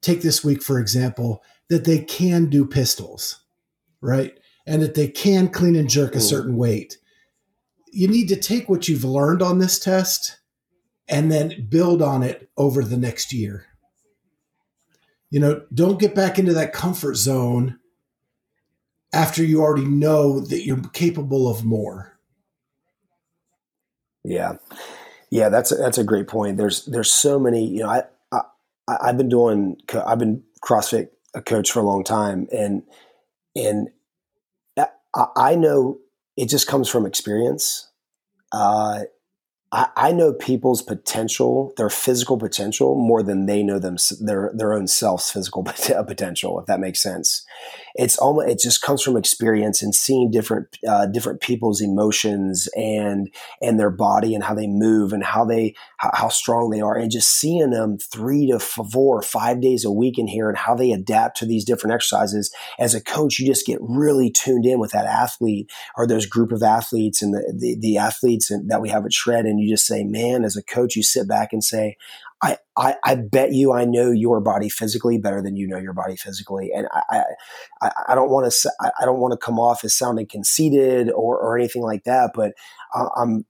take 0.00 0.22
this 0.22 0.44
week, 0.44 0.62
for 0.62 0.78
example, 0.78 1.42
that 1.68 1.84
they 1.84 1.98
can 1.98 2.46
do 2.46 2.64
pistols, 2.64 3.40
right? 4.00 4.38
And 4.66 4.82
that 4.82 4.94
they 4.94 5.08
can 5.08 5.48
clean 5.48 5.76
and 5.76 5.88
jerk 5.88 6.14
a 6.14 6.20
certain 6.20 6.56
weight. 6.56 6.98
You 7.92 8.08
need 8.08 8.28
to 8.28 8.36
take 8.36 8.68
what 8.68 8.88
you've 8.88 9.04
learned 9.04 9.42
on 9.42 9.58
this 9.58 9.78
test 9.78 10.38
and 11.08 11.30
then 11.30 11.66
build 11.68 12.02
on 12.02 12.22
it 12.22 12.48
over 12.56 12.82
the 12.82 12.96
next 12.96 13.32
year. 13.32 13.66
You 15.30 15.40
know, 15.40 15.62
don't 15.72 16.00
get 16.00 16.14
back 16.14 16.38
into 16.38 16.52
that 16.54 16.72
comfort 16.72 17.16
zone 17.16 17.78
after 19.12 19.44
you 19.44 19.60
already 19.60 19.86
know 19.86 20.40
that 20.40 20.64
you're 20.64 20.82
capable 20.92 21.48
of 21.48 21.64
more. 21.64 22.18
Yeah, 24.24 24.54
yeah, 25.30 25.48
that's 25.48 25.72
a, 25.72 25.76
that's 25.76 25.98
a 25.98 26.04
great 26.04 26.28
point. 26.28 26.56
There's 26.56 26.84
there's 26.86 27.10
so 27.10 27.38
many. 27.38 27.66
You 27.66 27.80
know, 27.80 27.88
I, 27.88 28.02
I 28.32 28.42
I've 28.88 29.16
been 29.16 29.28
doing 29.28 29.76
I've 30.04 30.18
been 30.18 30.42
CrossFit 30.62 31.08
a 31.34 31.40
coach 31.40 31.70
for 31.70 31.80
a 31.80 31.84
long 31.84 32.04
time, 32.04 32.48
and 32.52 32.82
and 33.56 33.88
I, 35.14 35.26
I 35.36 35.54
know 35.54 35.98
it 36.40 36.48
just 36.48 36.66
comes 36.66 36.88
from 36.88 37.04
experience. 37.04 37.90
Uh, 38.50 39.00
I, 39.72 40.10
know 40.10 40.32
people's 40.32 40.82
potential, 40.82 41.72
their 41.76 41.90
physical 41.90 42.36
potential, 42.36 42.96
more 42.96 43.22
than 43.22 43.46
they 43.46 43.62
know 43.62 43.78
them 43.78 43.98
their 44.20 44.50
their 44.52 44.72
own 44.72 44.88
self's 44.88 45.30
physical 45.30 45.62
potential. 46.06 46.58
If 46.58 46.66
that 46.66 46.80
makes 46.80 47.00
sense, 47.00 47.44
it's 47.94 48.18
almost 48.18 48.48
it 48.48 48.58
just 48.58 48.82
comes 48.82 49.02
from 49.02 49.16
experience 49.16 49.82
and 49.82 49.94
seeing 49.94 50.30
different 50.30 50.78
uh, 50.86 51.06
different 51.06 51.40
people's 51.40 51.80
emotions 51.80 52.68
and 52.76 53.32
and 53.60 53.78
their 53.78 53.90
body 53.90 54.34
and 54.34 54.44
how 54.44 54.54
they 54.54 54.66
move 54.66 55.12
and 55.12 55.24
how 55.24 55.44
they 55.44 55.74
how, 55.98 56.28
strong 56.28 56.70
they 56.70 56.80
are 56.80 56.96
and 56.96 57.10
just 57.10 57.28
seeing 57.28 57.70
them 57.70 57.98
three 57.98 58.46
to 58.50 58.58
four 58.58 59.18
or 59.18 59.22
five 59.22 59.60
days 59.60 59.84
a 59.84 59.90
week 59.90 60.18
in 60.18 60.26
here 60.26 60.48
and 60.48 60.56
how 60.56 60.74
they 60.74 60.92
adapt 60.92 61.36
to 61.36 61.44
these 61.44 61.64
different 61.64 61.92
exercises. 61.92 62.54
As 62.78 62.94
a 62.94 63.02
coach, 63.02 63.38
you 63.38 63.46
just 63.46 63.66
get 63.66 63.78
really 63.82 64.30
tuned 64.30 64.64
in 64.64 64.78
with 64.78 64.92
that 64.92 65.06
athlete 65.06 65.70
or 65.96 66.06
those 66.06 66.26
group 66.26 66.52
of 66.52 66.62
athletes 66.62 67.20
and 67.20 67.34
the 67.34 67.52
the, 67.56 67.76
the 67.78 67.98
athletes 67.98 68.50
that 68.66 68.80
we 68.80 68.88
have 68.88 69.04
at 69.04 69.12
Shred 69.12 69.44
and 69.44 69.60
you 69.60 69.68
just 69.68 69.86
say, 69.86 70.04
man, 70.04 70.44
as 70.44 70.56
a 70.56 70.62
coach, 70.62 70.96
you 70.96 71.02
sit 71.02 71.28
back 71.28 71.52
and 71.52 71.62
say, 71.62 71.96
I, 72.42 72.56
I, 72.76 72.96
I, 73.04 73.14
bet 73.16 73.52
you 73.52 73.72
I 73.72 73.84
know 73.84 74.10
your 74.10 74.40
body 74.40 74.68
physically 74.68 75.18
better 75.18 75.42
than 75.42 75.56
you 75.56 75.68
know 75.68 75.78
your 75.78 75.92
body 75.92 76.16
physically. 76.16 76.70
And 76.74 76.88
I, 76.92 77.24
I, 77.82 77.90
I 78.08 78.14
don't 78.14 78.30
want 78.30 78.50
to, 78.50 78.72
I 78.80 79.04
don't 79.04 79.20
want 79.20 79.32
to 79.32 79.44
come 79.44 79.58
off 79.58 79.84
as 79.84 79.94
sounding 79.94 80.26
conceited 80.26 81.10
or, 81.10 81.38
or 81.38 81.58
anything 81.58 81.82
like 81.82 82.04
that, 82.04 82.30
but 82.34 82.52
I'm, 82.94 83.44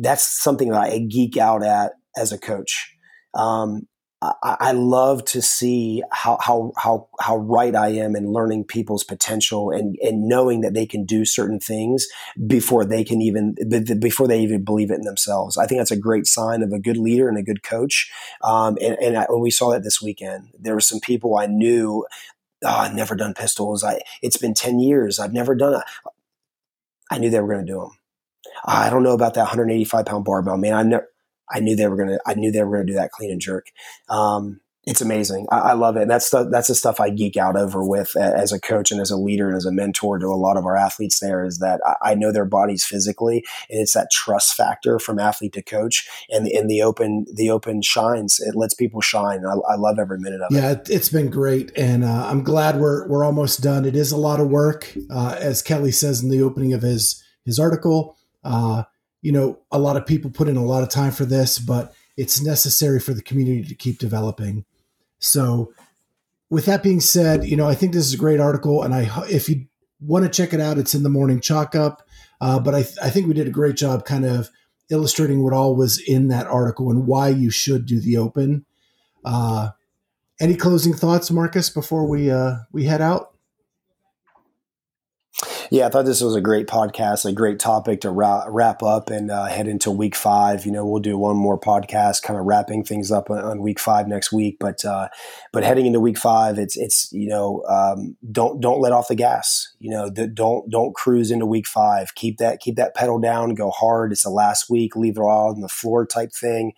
that's 0.00 0.24
something 0.24 0.70
that 0.70 0.80
I 0.80 0.98
geek 0.98 1.36
out 1.36 1.64
at 1.64 1.92
as 2.16 2.32
a 2.32 2.38
coach. 2.38 2.94
Um, 3.34 3.88
I, 4.20 4.72
love 4.72 5.24
to 5.26 5.40
see 5.40 6.02
how, 6.10 6.38
how, 6.40 6.72
how, 6.76 7.08
how 7.20 7.36
right 7.36 7.74
I 7.74 7.90
am 7.90 8.16
in 8.16 8.32
learning 8.32 8.64
people's 8.64 9.04
potential 9.04 9.70
and, 9.70 9.96
and 10.02 10.26
knowing 10.26 10.60
that 10.62 10.74
they 10.74 10.86
can 10.86 11.04
do 11.04 11.24
certain 11.24 11.60
things 11.60 12.08
before 12.46 12.84
they 12.84 13.04
can 13.04 13.22
even, 13.22 13.54
before 14.00 14.26
they 14.26 14.40
even 14.40 14.64
believe 14.64 14.90
it 14.90 14.96
in 14.96 15.02
themselves. 15.02 15.56
I 15.56 15.66
think 15.66 15.78
that's 15.78 15.92
a 15.92 15.96
great 15.96 16.26
sign 16.26 16.62
of 16.62 16.72
a 16.72 16.80
good 16.80 16.96
leader 16.96 17.28
and 17.28 17.38
a 17.38 17.44
good 17.44 17.62
coach. 17.62 18.10
Um, 18.42 18.76
and, 18.80 18.96
and 18.98 19.18
I, 19.18 19.26
we 19.32 19.52
saw 19.52 19.70
that 19.70 19.84
this 19.84 20.02
weekend. 20.02 20.48
There 20.58 20.74
were 20.74 20.80
some 20.80 20.98
people 20.98 21.36
I 21.36 21.46
knew, 21.46 22.04
oh, 22.64 22.68
I've 22.68 22.94
never 22.94 23.14
done 23.14 23.34
pistols. 23.34 23.84
I, 23.84 24.00
it's 24.20 24.36
been 24.36 24.54
10 24.54 24.80
years. 24.80 25.20
I've 25.20 25.32
never 25.32 25.54
done 25.54 25.74
it. 25.74 25.84
I 27.08 27.18
knew 27.18 27.30
they 27.30 27.40
were 27.40 27.52
going 27.52 27.64
to 27.64 27.72
do 27.72 27.80
them. 27.80 27.90
I 28.64 28.90
don't 28.90 29.04
know 29.04 29.12
about 29.12 29.34
that 29.34 29.42
185 29.42 30.06
pound 30.06 30.24
barbell, 30.24 30.56
man. 30.56 30.74
I 30.74 30.82
never, 30.82 31.08
I 31.50 31.60
knew 31.60 31.76
they 31.76 31.88
were 31.88 31.96
gonna 31.96 32.18
I 32.26 32.34
knew 32.34 32.50
they 32.50 32.62
were 32.62 32.76
gonna 32.76 32.86
do 32.86 32.94
that 32.94 33.12
clean 33.12 33.30
and 33.30 33.40
jerk. 33.40 33.70
Um, 34.08 34.60
it's 34.88 35.02
amazing. 35.02 35.46
I, 35.52 35.58
I, 35.58 35.72
love 35.74 35.96
it. 35.96 36.02
And 36.02 36.10
that's 36.10 36.30
the, 36.30 36.44
that's 36.44 36.68
the 36.68 36.74
stuff 36.74 36.98
I 36.98 37.10
geek 37.10 37.36
out 37.36 37.56
over 37.56 37.84
with 37.84 38.16
as 38.16 38.52
a 38.52 38.60
coach 38.60 38.90
and 38.90 39.02
as 39.02 39.10
a 39.10 39.18
leader 39.18 39.46
and 39.48 39.56
as 39.56 39.66
a 39.66 39.72
mentor 39.72 40.18
to 40.18 40.26
a 40.26 40.28
lot 40.28 40.56
of 40.56 40.64
our 40.64 40.76
athletes. 40.76 41.20
There 41.20 41.44
is 41.44 41.58
that 41.58 41.80
I, 41.84 42.12
I 42.12 42.14
know 42.14 42.32
their 42.32 42.46
bodies 42.46 42.86
physically, 42.86 43.44
and 43.68 43.80
it's 43.80 43.92
that 43.92 44.10
trust 44.10 44.54
factor 44.54 44.98
from 44.98 45.18
athlete 45.18 45.52
to 45.54 45.62
coach. 45.62 46.08
And 46.30 46.48
in 46.48 46.68
the 46.68 46.80
open, 46.80 47.26
the 47.32 47.50
open 47.50 47.82
shines. 47.82 48.40
It 48.40 48.54
lets 48.54 48.72
people 48.72 49.02
shine. 49.02 49.44
I, 49.44 49.56
I 49.70 49.76
love 49.76 49.98
every 49.98 50.18
minute 50.18 50.40
of 50.40 50.56
it. 50.56 50.56
Yeah, 50.56 50.76
it's 50.88 51.10
been 51.10 51.28
great, 51.28 51.70
and 51.76 52.02
uh, 52.02 52.26
I'm 52.26 52.42
glad 52.42 52.80
we're 52.80 53.06
we're 53.08 53.24
almost 53.24 53.60
done. 53.60 53.84
It 53.84 53.94
is 53.94 54.10
a 54.10 54.16
lot 54.16 54.40
of 54.40 54.48
work, 54.48 54.90
uh, 55.10 55.36
as 55.38 55.60
Kelly 55.60 55.92
says 55.92 56.22
in 56.22 56.30
the 56.30 56.42
opening 56.42 56.72
of 56.72 56.80
his 56.80 57.22
his 57.44 57.58
article. 57.58 58.16
Uh, 58.42 58.84
you 59.22 59.32
know, 59.32 59.58
a 59.70 59.78
lot 59.78 59.96
of 59.96 60.06
people 60.06 60.30
put 60.30 60.48
in 60.48 60.56
a 60.56 60.64
lot 60.64 60.82
of 60.82 60.88
time 60.88 61.10
for 61.10 61.24
this, 61.24 61.58
but 61.58 61.94
it's 62.16 62.42
necessary 62.42 63.00
for 63.00 63.14
the 63.14 63.22
community 63.22 63.64
to 63.64 63.74
keep 63.74 63.98
developing. 63.98 64.64
So, 65.18 65.72
with 66.50 66.64
that 66.66 66.82
being 66.82 67.00
said, 67.00 67.44
you 67.44 67.56
know, 67.56 67.68
I 67.68 67.74
think 67.74 67.92
this 67.92 68.06
is 68.06 68.14
a 68.14 68.18
great 68.18 68.40
article, 68.40 68.82
and 68.82 68.94
I 68.94 69.10
if 69.28 69.48
you 69.48 69.66
want 70.00 70.24
to 70.24 70.30
check 70.30 70.54
it 70.54 70.60
out, 70.60 70.78
it's 70.78 70.94
in 70.94 71.02
the 71.02 71.10
morning 71.10 71.40
chalk 71.40 71.74
up. 71.74 72.06
Uh, 72.40 72.58
but 72.60 72.74
I, 72.74 72.82
th- 72.82 72.98
I 73.02 73.10
think 73.10 73.26
we 73.26 73.34
did 73.34 73.48
a 73.48 73.52
great 73.52 73.76
job, 73.76 74.04
kind 74.04 74.24
of 74.24 74.48
illustrating 74.90 75.42
what 75.42 75.52
all 75.52 75.74
was 75.74 75.98
in 75.98 76.28
that 76.28 76.46
article 76.46 76.90
and 76.90 77.06
why 77.06 77.28
you 77.28 77.50
should 77.50 77.84
do 77.84 78.00
the 78.00 78.16
open. 78.16 78.64
Uh, 79.24 79.70
any 80.40 80.54
closing 80.54 80.94
thoughts, 80.94 81.30
Marcus, 81.30 81.68
before 81.68 82.06
we 82.06 82.30
uh, 82.30 82.58
we 82.72 82.84
head 82.84 83.00
out? 83.00 83.34
Yeah, 85.70 85.86
I 85.86 85.90
thought 85.90 86.06
this 86.06 86.22
was 86.22 86.34
a 86.34 86.40
great 86.40 86.66
podcast, 86.66 87.26
a 87.26 87.32
great 87.32 87.58
topic 87.58 88.00
to 88.00 88.10
wrap, 88.10 88.44
wrap 88.48 88.82
up 88.82 89.10
and 89.10 89.30
uh, 89.30 89.44
head 89.46 89.68
into 89.68 89.90
week 89.90 90.16
five. 90.16 90.64
You 90.64 90.72
know, 90.72 90.86
we'll 90.86 91.00
do 91.00 91.18
one 91.18 91.36
more 91.36 91.60
podcast, 91.60 92.22
kind 92.22 92.38
of 92.38 92.46
wrapping 92.46 92.84
things 92.84 93.12
up 93.12 93.30
on, 93.30 93.38
on 93.38 93.60
week 93.60 93.78
five 93.78 94.08
next 94.08 94.32
week. 94.32 94.56
But 94.58 94.82
uh, 94.84 95.08
but 95.52 95.64
heading 95.64 95.84
into 95.84 96.00
week 96.00 96.16
five, 96.16 96.58
it's 96.58 96.76
it's 96.76 97.12
you 97.12 97.28
know 97.28 97.62
um, 97.68 98.16
don't 98.32 98.60
don't 98.60 98.80
let 98.80 98.92
off 98.92 99.08
the 99.08 99.14
gas. 99.14 99.74
You 99.78 99.90
know, 99.90 100.08
the, 100.08 100.26
don't 100.26 100.70
don't 100.70 100.94
cruise 100.94 101.30
into 101.30 101.44
week 101.44 101.66
five. 101.66 102.14
Keep 102.14 102.38
that 102.38 102.60
keep 102.60 102.76
that 102.76 102.94
pedal 102.94 103.18
down. 103.18 103.54
Go 103.54 103.70
hard. 103.70 104.10
It's 104.10 104.22
the 104.22 104.30
last 104.30 104.70
week. 104.70 104.96
Leave 104.96 105.18
it 105.18 105.22
all 105.22 105.50
on 105.50 105.60
the 105.60 105.68
floor 105.68 106.06
type 106.06 106.32
thing. 106.32 106.72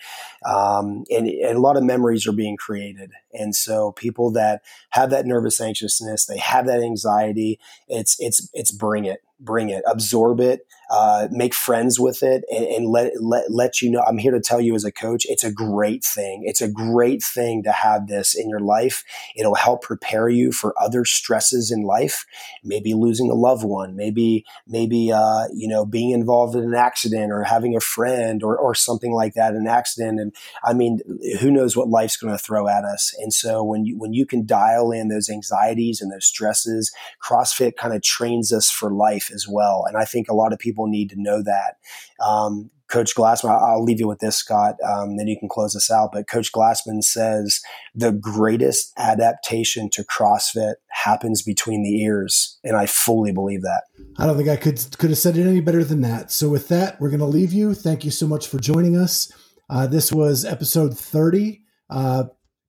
Um, 0.45 1.05
and, 1.11 1.29
and 1.29 1.57
a 1.57 1.61
lot 1.61 1.77
of 1.77 1.85
memories 1.85 2.27
are 2.27 2.33
being 2.33 2.57
created. 2.57 3.13
And 3.33 3.55
so 3.55 3.93
people 3.93 4.33
that 4.33 4.63
have 4.91 5.11
that 5.11 5.27
nervous 5.27 5.61
anxiousness, 5.61 6.27
they 6.27 6.39
have 6.39 6.67
that 6.67 6.83
anxiety. 6.83 7.61
It's 7.87 8.17
it's 8.19 8.49
it's 8.53 8.73
bring 8.81 9.05
it 9.05 9.21
bring 9.41 9.71
it, 9.71 9.83
absorb 9.91 10.41
it, 10.41 10.67
uh, 10.91 11.29
make 11.31 11.55
friends 11.55 12.01
with 12.01 12.23
it, 12.23 12.45
and, 12.51 12.65
and, 12.65 12.87
let, 12.89 13.13
let 13.21 13.51
let 13.51 13.81
you 13.81 13.91
know. 13.91 14.03
I'm 14.07 14.19
here 14.19 14.33
to 14.33 14.41
tell 14.41 14.61
you 14.61 14.75
as 14.75 14.85
a 14.85 14.91
coach, 14.91 15.25
it's 15.29 15.45
a 15.45 15.53
great 15.53 16.05
thing. 16.05 16.43
It's 16.45 16.61
a 16.61 16.69
great 16.69 17.23
thing 17.23 17.63
to 17.63 17.71
have 17.71 18.09
this 18.09 18.35
in 18.35 18.49
your 18.49 18.59
life. 18.59 19.05
It'll 19.37 19.55
help 19.55 19.83
prepare 19.83 20.29
you 20.29 20.51
for 20.51 20.75
other 20.81 21.05
stresses 21.05 21.71
in 21.71 21.83
life, 21.83 22.27
maybe 22.65 22.93
losing 22.93 23.31
a 23.31 23.35
loved 23.35 23.65
one, 23.65 23.95
maybe 23.95 24.45
maybe 24.67 25.13
uh, 25.13 25.45
you 25.55 25.69
know 25.69 25.87
being 25.87 26.11
involved 26.11 26.57
in 26.57 26.65
an 26.65 26.75
accident 26.75 27.31
or 27.31 27.45
having 27.45 27.77
a 27.77 27.81
friend 27.81 28.43
or 28.43 28.57
or 28.57 28.75
something 28.75 29.13
like 29.13 29.35
that, 29.35 29.55
an 29.55 29.69
accident. 29.69 30.19
And 30.19 30.35
I 30.65 30.73
mean, 30.73 31.01
who 31.41 31.53
knows 31.53 31.77
what 31.77 31.89
life's 31.89 32.17
going 32.17 32.33
to 32.33 32.43
throw 32.43 32.67
at 32.67 32.85
us? 32.85 33.15
And 33.21 33.33
so 33.33 33.63
when 33.63 33.85
you 33.85 33.97
when 33.97 34.13
you 34.13 34.27
can 34.27 34.45
dial 34.45 34.91
in 34.91 35.07
those 35.09 35.29
anxieties 35.29 36.01
and 36.01 36.11
those 36.11 36.27
stresses, 36.27 36.93
CrossFit 37.23 37.77
kind 37.77 37.95
of 37.95 38.03
trains 38.03 38.53
us 38.53 38.71
for 38.71 38.91
life 38.91 39.31
as 39.33 39.47
well. 39.49 39.85
And 39.87 39.97
I 39.97 40.05
think 40.05 40.29
a 40.29 40.35
lot 40.35 40.53
of 40.53 40.59
people 40.59 40.80
need 40.89 41.11
to 41.11 41.21
know 41.21 41.43
that. 41.43 41.77
Um, 42.25 42.71
Coach 42.91 43.15
Glassman, 43.15 43.51
I'll 43.51 43.85
leave 43.85 44.01
you 44.01 44.09
with 44.09 44.19
this, 44.19 44.37
Scott, 44.37 44.75
um, 44.85 45.17
then 45.17 45.29
you 45.29 45.39
can 45.39 45.49
close 45.49 45.75
this 45.75 45.91
out. 45.91 46.11
But 46.13 46.29
Coach 46.29 46.51
Glassman 46.51 47.05
says 47.05 47.61
the 47.95 48.11
greatest 48.11 48.93
adaptation 48.99 49.89
to 49.91 50.05
CrossFit 50.05 50.75
happens 50.89 51.41
between 51.41 51.85
the 51.85 52.03
ears. 52.03 52.59
And 52.65 52.77
I 52.77 52.87
fully 52.87 53.33
believe 53.33 53.63
that. 53.63 53.83
I 54.19 54.27
don't 54.27 54.37
think 54.37 54.49
I 54.49 54.57
could, 54.57 54.85
could 54.99 55.11
have 55.11 55.19
said 55.19 55.37
it 55.37 55.47
any 55.47 55.61
better 55.61 55.85
than 55.85 56.01
that. 56.03 56.33
So, 56.33 56.49
with 56.49 56.69
that, 56.69 57.01
we're 57.01 57.11
going 57.11 57.21
to 57.21 57.27
leave 57.27 57.53
you. 57.53 57.75
Thank 57.75 58.05
you 58.05 58.11
so 58.11 58.27
much 58.27 58.49
for 58.49 58.59
joining 58.59 58.97
us. 58.97 59.33
Uh, 59.71 59.87
this 59.87 60.13
was 60.13 60.45
episode 60.45 60.99
30. 60.99 61.63
Uh, 61.89 62.25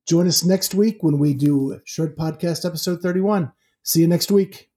join 0.08 0.28
us 0.28 0.46
next 0.46 0.76
week 0.76 1.02
when 1.02 1.18
we 1.18 1.34
do 1.34 1.82
Shred 1.84 2.16
Podcast 2.16 2.64
episode 2.64 3.02
31. 3.02 3.52
See 3.84 4.02
you 4.02 4.08
next 4.08 4.32
week. 4.32 4.71